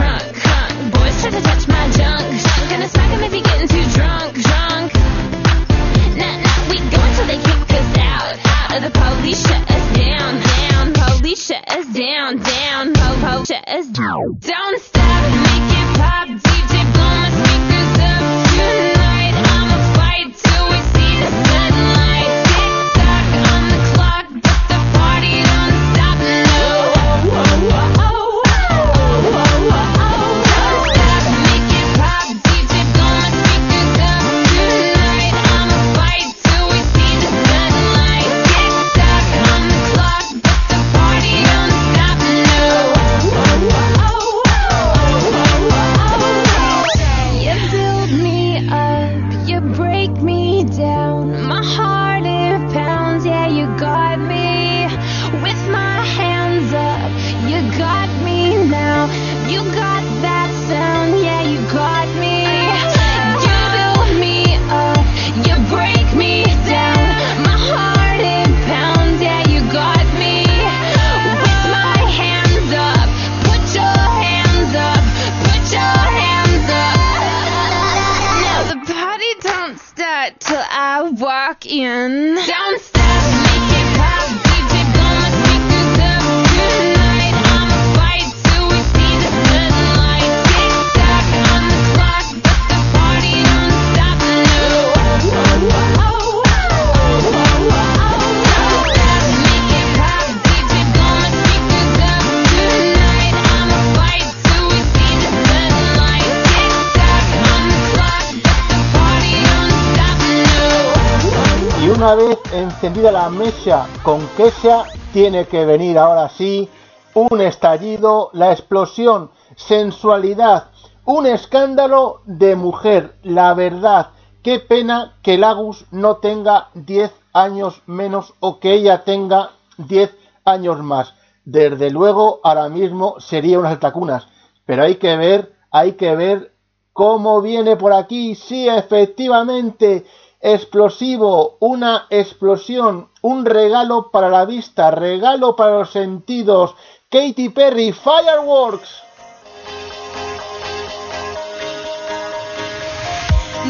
la 112.91 113.31
mesa 113.31 113.87
con 114.03 114.27
Kesha, 114.37 114.87
tiene 115.13 115.47
que 115.47 115.65
venir 115.65 115.97
ahora 115.97 116.29
sí 116.29 116.69
un 117.15 117.41
estallido, 117.41 118.31
la 118.33 118.51
explosión, 118.51 119.31
sensualidad, 119.55 120.71
un 121.05 121.27
escándalo 121.27 122.23
de 122.25 122.57
mujer. 122.57 123.15
La 123.23 123.55
verdad, 123.55 124.09
qué 124.43 124.59
pena 124.59 125.15
que 125.23 125.39
Lagus 125.39 125.87
no 125.93 126.17
tenga 126.17 126.71
10 126.75 127.13
años 127.33 127.83
menos 127.87 128.35
o 128.41 128.59
que 128.59 128.73
ella 128.73 129.05
tenga 129.05 129.51
10 129.77 130.17
años 130.45 130.83
más. 130.83 131.15
Desde 131.45 131.89
luego, 131.89 132.41
ahora 132.43 132.69
mismo 132.69 133.21
sería 133.21 133.61
unas 133.61 133.73
altacunas. 133.73 134.27
Pero 134.67 134.83
hay 134.83 134.97
que 134.97 135.17
ver, 135.17 135.55
hay 135.71 135.93
que 135.93 136.17
ver 136.17 136.53
cómo 136.93 137.41
viene 137.43 137.77
por 137.77 137.93
aquí. 137.93 138.35
Sí, 138.35 138.69
efectivamente, 138.69 140.05
explosivo, 140.43 141.57
una 141.61 142.07
explosión, 142.11 143.09
un 143.23 143.47
regalo 143.47 144.11
para 144.11 144.29
la 144.29 144.45
vista, 144.45 144.91
regalo 144.91 145.55
para 145.55 145.79
los 145.79 145.91
sentidos. 145.91 146.75
Katy 147.09 147.51
Perry, 147.51 147.93
Fireworks. 147.93 149.03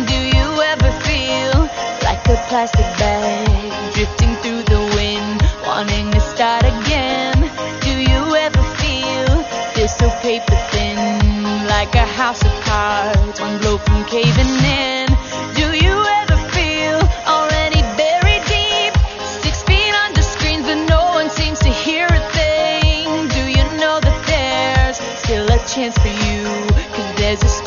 Do 0.07 0.15
you 0.15 0.63
ever 0.63 0.91
feel 1.03 1.69
like 2.03 2.27
a 2.29 2.43
plastic 2.49 2.87
bag 2.99 3.93
drifting 3.93 4.35
through 4.37 4.63
the 4.63 4.81
wind, 4.97 5.43
wanting 5.67 6.11
to 6.13 6.21
start 6.21 6.65
again? 6.65 7.51
Do 7.83 7.91
you 7.91 8.35
ever 8.35 8.63
feel 8.81 9.45
this 9.75 9.95
so 9.97 10.09
paper 10.23 10.57
thin, 10.71 11.67
like 11.69 11.95
a 11.95 12.07
house 12.07 12.43
of 12.43 12.53
cards, 12.65 13.41
one 13.41 13.59
blow 13.59 13.77
from 13.77 14.05
caving 14.07 14.65
in? 14.65 15.02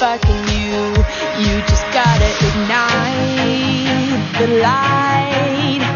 fucking 0.06 0.48
you. 0.54 0.82
You 1.42 1.56
just 1.66 1.86
gotta 1.92 2.30
ignite 2.48 4.22
the 4.38 4.48
light. 4.62 5.95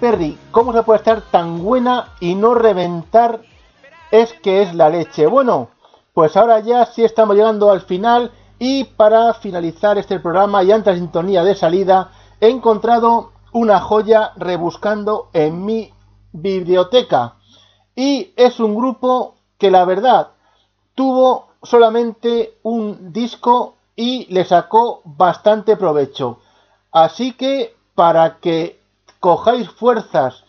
Perry, 0.00 0.38
¿cómo 0.52 0.72
se 0.72 0.84
puede 0.84 0.98
estar 0.98 1.22
tan 1.22 1.62
buena 1.62 2.12
y 2.20 2.36
no 2.36 2.54
reventar? 2.54 3.40
Es 4.12 4.32
que 4.32 4.62
es 4.62 4.74
la 4.74 4.88
leche. 4.88 5.26
Bueno, 5.26 5.70
pues 6.14 6.36
ahora 6.36 6.60
ya 6.60 6.86
sí 6.86 7.04
estamos 7.04 7.34
llegando 7.34 7.70
al 7.70 7.80
final 7.80 8.30
y 8.60 8.84
para 8.84 9.34
finalizar 9.34 9.98
este 9.98 10.20
programa 10.20 10.62
y 10.62 10.70
ante 10.70 10.92
la 10.92 10.96
sintonía 10.96 11.42
de 11.42 11.56
salida, 11.56 12.12
he 12.40 12.48
encontrado 12.48 13.32
una 13.52 13.80
joya 13.80 14.32
rebuscando 14.36 15.30
en 15.32 15.64
mi 15.64 15.92
biblioteca. 16.32 17.34
Y 17.96 18.32
es 18.36 18.60
un 18.60 18.76
grupo 18.76 19.34
que 19.58 19.70
la 19.70 19.84
verdad 19.84 20.28
tuvo 20.94 21.48
solamente 21.62 22.54
un 22.62 23.12
disco 23.12 23.74
y 23.96 24.32
le 24.32 24.44
sacó 24.44 25.02
bastante 25.04 25.76
provecho. 25.76 26.38
Así 26.92 27.32
que 27.32 27.74
para 27.96 28.38
que 28.38 28.77
cojáis 29.20 29.68
fuerzas 29.70 30.44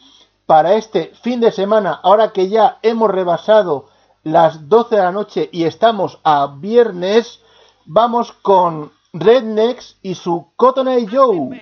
para 0.46 0.76
este 0.76 1.14
fin 1.22 1.40
de 1.40 1.52
semana, 1.52 2.00
ahora 2.04 2.32
que 2.32 2.50
ya 2.50 2.80
hemos 2.82 3.12
rebasado 3.12 3.90
las 4.24 4.68
12 4.68 4.96
de 4.96 5.02
la 5.02 5.12
noche 5.12 5.50
y 5.52 5.64
estamos 5.64 6.20
a 6.24 6.48
viernes, 6.60 7.40
vamos 7.86 8.32
con 8.41 8.91
Rednecks 9.14 9.98
y 10.02 10.16
su 10.16 10.52
Cotton 10.56 10.88
Eye 10.88 11.08
Joe. 11.08 11.60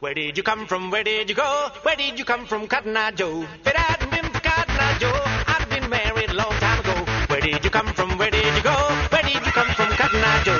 Where 0.00 0.14
did 0.14 0.36
you 0.36 0.42
come 0.42 0.66
from? 0.66 0.90
Where 0.90 1.04
did 1.04 1.28
you 1.28 1.34
go? 1.34 1.70
Where 1.84 1.96
did 1.96 2.18
you 2.18 2.24
come 2.24 2.46
from, 2.46 2.66
Cotton 2.66 2.96
Eye 2.96 3.12
Joe? 3.12 3.42
If 3.60 3.66
it 3.66 3.76
hadn't 3.76 4.10
been 4.10 4.30
for 4.32 4.40
Cotton 4.40 4.76
Eye 4.76 4.96
Joe, 4.98 5.12
I'd 5.46 5.68
been 5.68 5.88
married 5.88 6.30
a 6.30 6.34
long 6.34 6.52
time 6.58 6.80
ago. 6.80 6.94
Where 7.28 7.40
did 7.40 7.64
you 7.64 7.70
come 7.70 7.92
from? 7.94 8.18
Where 8.18 8.30
did 8.30 8.44
you 8.44 8.62
go? 8.62 8.74
Where 9.10 9.22
did 9.22 9.34
you 9.34 9.52
come 9.52 9.68
from, 9.74 9.88
Cotton 9.90 10.20
Eye 10.22 10.42
Joe? 10.44 10.51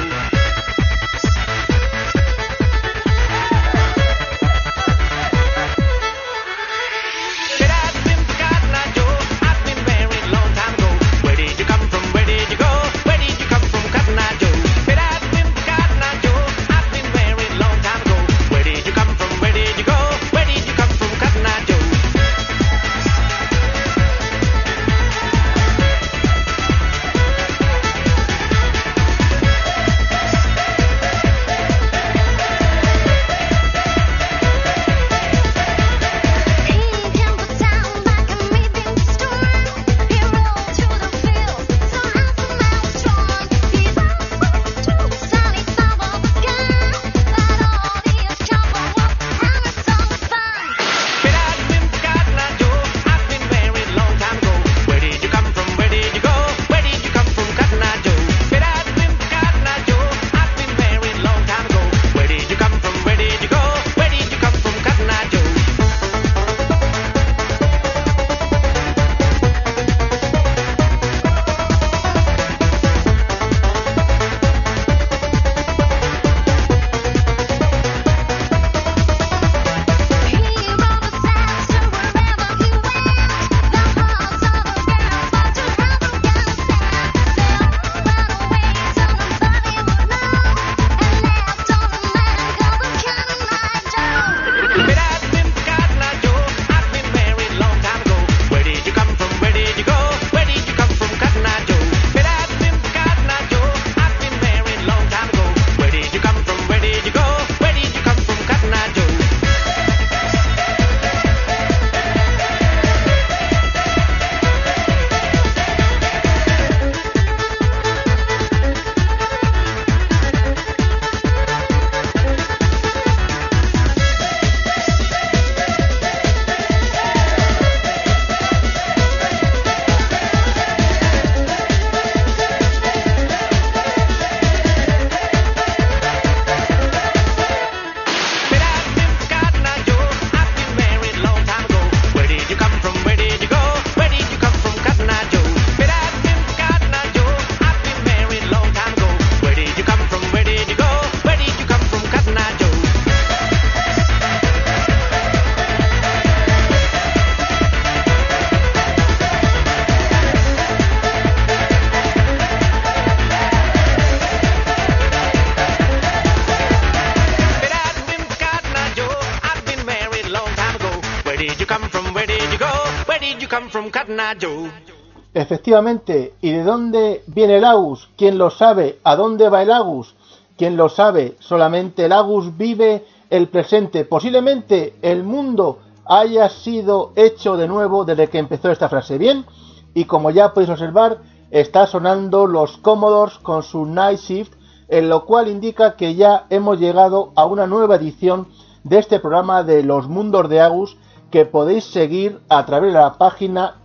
Efectivamente, 175.53 176.33
¿y 176.41 176.51
de 176.51 176.65
dónde 176.65 177.25
viene 177.27 177.59
el 177.59 177.67
Agus? 177.67 178.09
¿Quién 178.17 178.39
lo 178.39 178.49
sabe? 178.49 179.01
¿A 179.05 179.17
dónde 179.17 179.51
va 179.51 179.61
el 179.61 179.71
Agus? 179.71 180.15
¿Quién 180.57 180.79
lo 180.79 180.89
sabe? 180.89 181.37
Solamente 181.41 182.07
el 182.07 182.13
Agus 182.13 182.57
vive 182.57 183.05
el 183.29 183.49
presente. 183.49 184.07
Posiblemente 184.07 184.95
el 185.03 185.25
mundo 185.25 185.81
haya 186.07 186.49
sido 186.49 187.13
hecho 187.17 187.59
de 187.59 187.69
nuevo 187.69 188.07
desde 188.07 188.29
que 188.29 188.39
empezó 188.39 188.71
esta 188.71 188.89
frase. 188.89 189.19
Bien, 189.19 189.45
y 189.93 190.07
como 190.07 190.31
ya 190.31 190.55
podéis 190.55 190.71
observar, 190.71 191.19
está 191.51 191.87
sonando 191.87 192.47
los 192.47 192.79
Commodores 192.79 193.37
con 193.37 193.63
su 193.63 193.85
Night 193.85 194.21
Shift, 194.21 194.55
en 194.89 195.11
lo 195.11 195.27
cual 195.27 195.49
indica 195.49 195.97
que 195.97 196.15
ya 196.15 196.47
hemos 196.49 196.81
llegado 196.81 197.31
a 197.35 197.45
una 197.45 197.67
nueva 197.67 197.97
edición 197.97 198.49
de 198.85 199.01
este 199.01 199.21
programa 199.21 199.65
de 199.65 199.83
los 199.83 200.09
mundos 200.09 200.49
de 200.49 200.63
Agus 200.63 200.97
que 201.31 201.45
podéis 201.45 201.85
seguir 201.85 202.41
a 202.49 202.65
través 202.65 202.95
de 202.95 203.01
la 203.01 203.19
página 203.19 203.77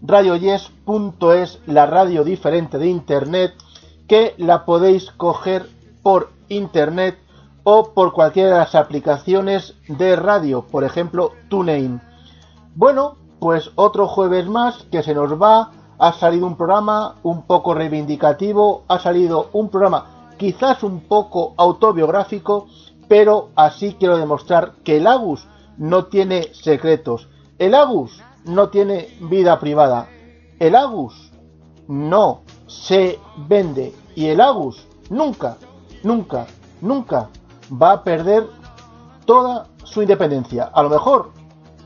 www.radioyes.es, 0.00 1.60
la 1.66 1.86
radio 1.86 2.24
diferente 2.24 2.78
de 2.78 2.88
internet, 2.88 3.54
que 4.06 4.34
la 4.38 4.64
podéis 4.64 5.10
coger 5.12 5.68
por 6.02 6.30
internet 6.48 7.18
o 7.64 7.92
por 7.92 8.12
cualquiera 8.12 8.50
de 8.50 8.58
las 8.58 8.74
aplicaciones 8.74 9.74
de 9.88 10.16
radio, 10.16 10.62
por 10.62 10.84
ejemplo 10.84 11.32
TuneIn. 11.48 12.00
Bueno, 12.74 13.16
pues 13.40 13.70
otro 13.74 14.08
jueves 14.08 14.46
más 14.48 14.84
que 14.90 15.02
se 15.02 15.14
nos 15.14 15.40
va, 15.40 15.72
ha 15.98 16.12
salido 16.12 16.46
un 16.46 16.56
programa 16.56 17.16
un 17.22 17.42
poco 17.42 17.74
reivindicativo, 17.74 18.84
ha 18.88 18.98
salido 18.98 19.50
un 19.52 19.68
programa 19.68 20.30
quizás 20.38 20.82
un 20.82 21.00
poco 21.00 21.54
autobiográfico, 21.56 22.68
pero 23.08 23.50
así 23.56 23.96
quiero 23.98 24.16
demostrar 24.16 24.74
que 24.84 24.98
el 24.98 25.06
Agus 25.06 25.46
no 25.76 26.06
tiene 26.06 26.54
secretos. 26.54 27.28
El 27.58 27.74
Agus 27.74 28.22
no 28.44 28.68
tiene 28.68 29.08
vida 29.20 29.58
privada. 29.60 30.08
El 30.58 30.74
Agus 30.74 31.32
no 31.86 32.42
se 32.66 33.18
vende. 33.48 33.94
Y 34.14 34.26
el 34.26 34.40
Agus 34.40 34.86
nunca, 35.10 35.56
nunca, 36.02 36.46
nunca 36.80 37.28
va 37.70 37.92
a 37.92 38.04
perder 38.04 38.46
toda 39.24 39.66
su 39.84 40.02
independencia. 40.02 40.64
A 40.64 40.82
lo 40.82 40.88
mejor 40.88 41.30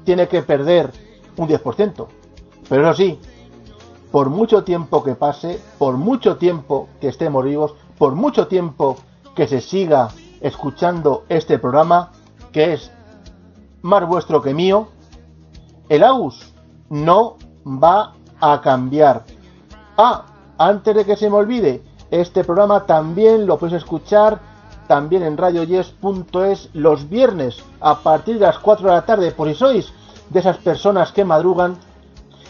tiene 0.04 0.28
que 0.28 0.42
perder 0.42 0.90
un 1.36 1.48
10%. 1.48 2.06
Pero 2.68 2.82
eso 2.82 2.94
sí, 2.94 3.18
por 4.10 4.30
mucho 4.30 4.64
tiempo 4.64 5.02
que 5.02 5.14
pase, 5.14 5.60
por 5.78 5.96
mucho 5.96 6.36
tiempo 6.36 6.88
que 7.00 7.08
estemos 7.08 7.44
vivos, 7.44 7.74
por 7.98 8.14
mucho 8.14 8.46
tiempo 8.46 8.96
que 9.34 9.46
se 9.46 9.60
siga 9.60 10.08
escuchando 10.40 11.24
este 11.28 11.58
programa, 11.58 12.12
que 12.52 12.74
es 12.74 12.90
más 13.80 14.06
vuestro 14.06 14.42
que 14.42 14.54
mío, 14.54 14.88
el 15.92 16.04
AUS 16.04 16.40
no 16.88 17.36
va 17.66 18.14
a 18.40 18.62
cambiar. 18.62 19.24
Ah, 19.98 20.24
antes 20.56 20.96
de 20.96 21.04
que 21.04 21.16
se 21.16 21.28
me 21.28 21.36
olvide, 21.36 21.82
este 22.10 22.44
programa 22.44 22.86
también 22.86 23.46
lo 23.46 23.58
podéis 23.58 23.82
escuchar 23.82 24.40
también 24.88 25.22
en 25.22 25.36
radioyes.es 25.36 26.70
los 26.72 27.10
viernes 27.10 27.62
a 27.82 27.98
partir 27.98 28.38
de 28.38 28.46
las 28.46 28.58
4 28.58 28.88
de 28.88 28.94
la 28.94 29.04
tarde, 29.04 29.32
por 29.32 29.48
si 29.48 29.54
sois 29.54 29.92
de 30.30 30.40
esas 30.40 30.56
personas 30.56 31.12
que 31.12 31.26
madrugan. 31.26 31.76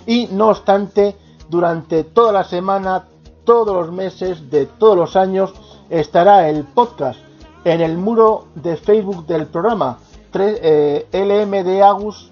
Y 0.06 0.28
no 0.30 0.50
obstante, 0.50 1.16
durante 1.48 2.04
toda 2.04 2.30
la 2.30 2.44
semana, 2.44 3.06
todos 3.42 3.74
los 3.74 3.92
meses, 3.92 4.52
de 4.52 4.66
todos 4.66 4.96
los 4.96 5.16
años, 5.16 5.52
estará 5.90 6.48
el 6.48 6.62
podcast 6.62 7.18
en 7.64 7.80
el 7.80 7.98
muro 7.98 8.46
de 8.54 8.76
Facebook 8.76 9.26
del 9.26 9.46
programa 9.46 9.98
eh, 10.34 11.08
LM 11.12 11.64
de 11.64 11.82
Agus, 11.82 12.31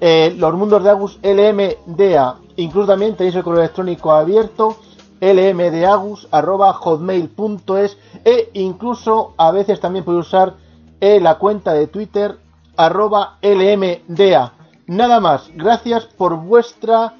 eh, 0.00 0.34
los 0.36 0.52
mundos 0.54 0.82
de 0.82 0.90
Agus 0.90 1.20
LMDA. 1.22 2.38
Incluso 2.56 2.88
también 2.88 3.14
tenéis 3.16 3.36
el 3.36 3.44
correo 3.44 3.60
electrónico 3.60 4.10
abierto 4.12 4.76
lmdagus.hotmail.es 5.20 7.98
e 8.24 8.50
incluso 8.54 9.34
a 9.36 9.50
veces 9.50 9.78
también 9.80 10.02
podéis 10.04 10.26
usar 10.26 10.54
eh, 11.00 11.20
la 11.20 11.34
cuenta 11.36 11.74
de 11.74 11.86
Twitter 11.86 12.38
arroba 12.76 13.36
lmda. 13.42 14.54
Nada 14.86 15.20
más, 15.20 15.50
gracias 15.54 16.06
por 16.06 16.36
vuestra 16.36 17.12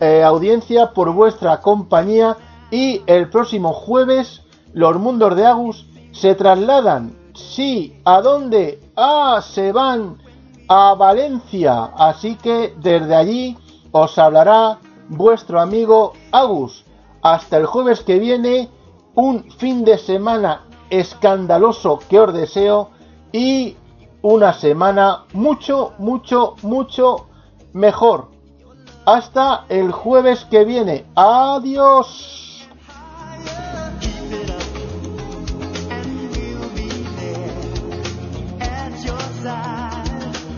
eh, 0.00 0.24
audiencia, 0.24 0.92
por 0.92 1.12
vuestra 1.12 1.60
compañía 1.60 2.36
y 2.70 3.02
el 3.06 3.30
próximo 3.30 3.72
jueves 3.72 4.42
los 4.72 4.98
mundos 4.98 5.36
de 5.36 5.46
Agus 5.46 5.86
se 6.12 6.34
trasladan. 6.34 7.14
Sí, 7.34 8.00
¿a 8.04 8.20
dónde? 8.20 8.80
Ah, 8.96 9.40
se 9.42 9.72
van 9.72 10.18
a 10.68 10.94
Valencia. 10.94 11.90
Así 11.96 12.36
que 12.36 12.74
desde 12.78 13.14
allí 13.14 13.56
os 13.92 14.18
hablará 14.18 14.78
vuestro 15.08 15.60
amigo 15.60 16.12
Agus. 16.32 16.84
Hasta 17.22 17.56
el 17.56 17.66
jueves 17.66 18.00
que 18.00 18.18
viene, 18.18 18.68
un 19.14 19.50
fin 19.52 19.84
de 19.84 19.98
semana 19.98 20.66
escandaloso 20.90 21.98
que 22.08 22.20
os 22.20 22.32
deseo 22.34 22.90
y 23.32 23.76
una 24.22 24.52
semana 24.52 25.24
mucho, 25.32 25.92
mucho, 25.98 26.56
mucho 26.62 27.26
mejor. 27.72 28.28
Hasta 29.06 29.64
el 29.68 29.92
jueves 29.92 30.46
que 30.46 30.64
viene. 30.64 31.04
Adiós. 31.14 32.44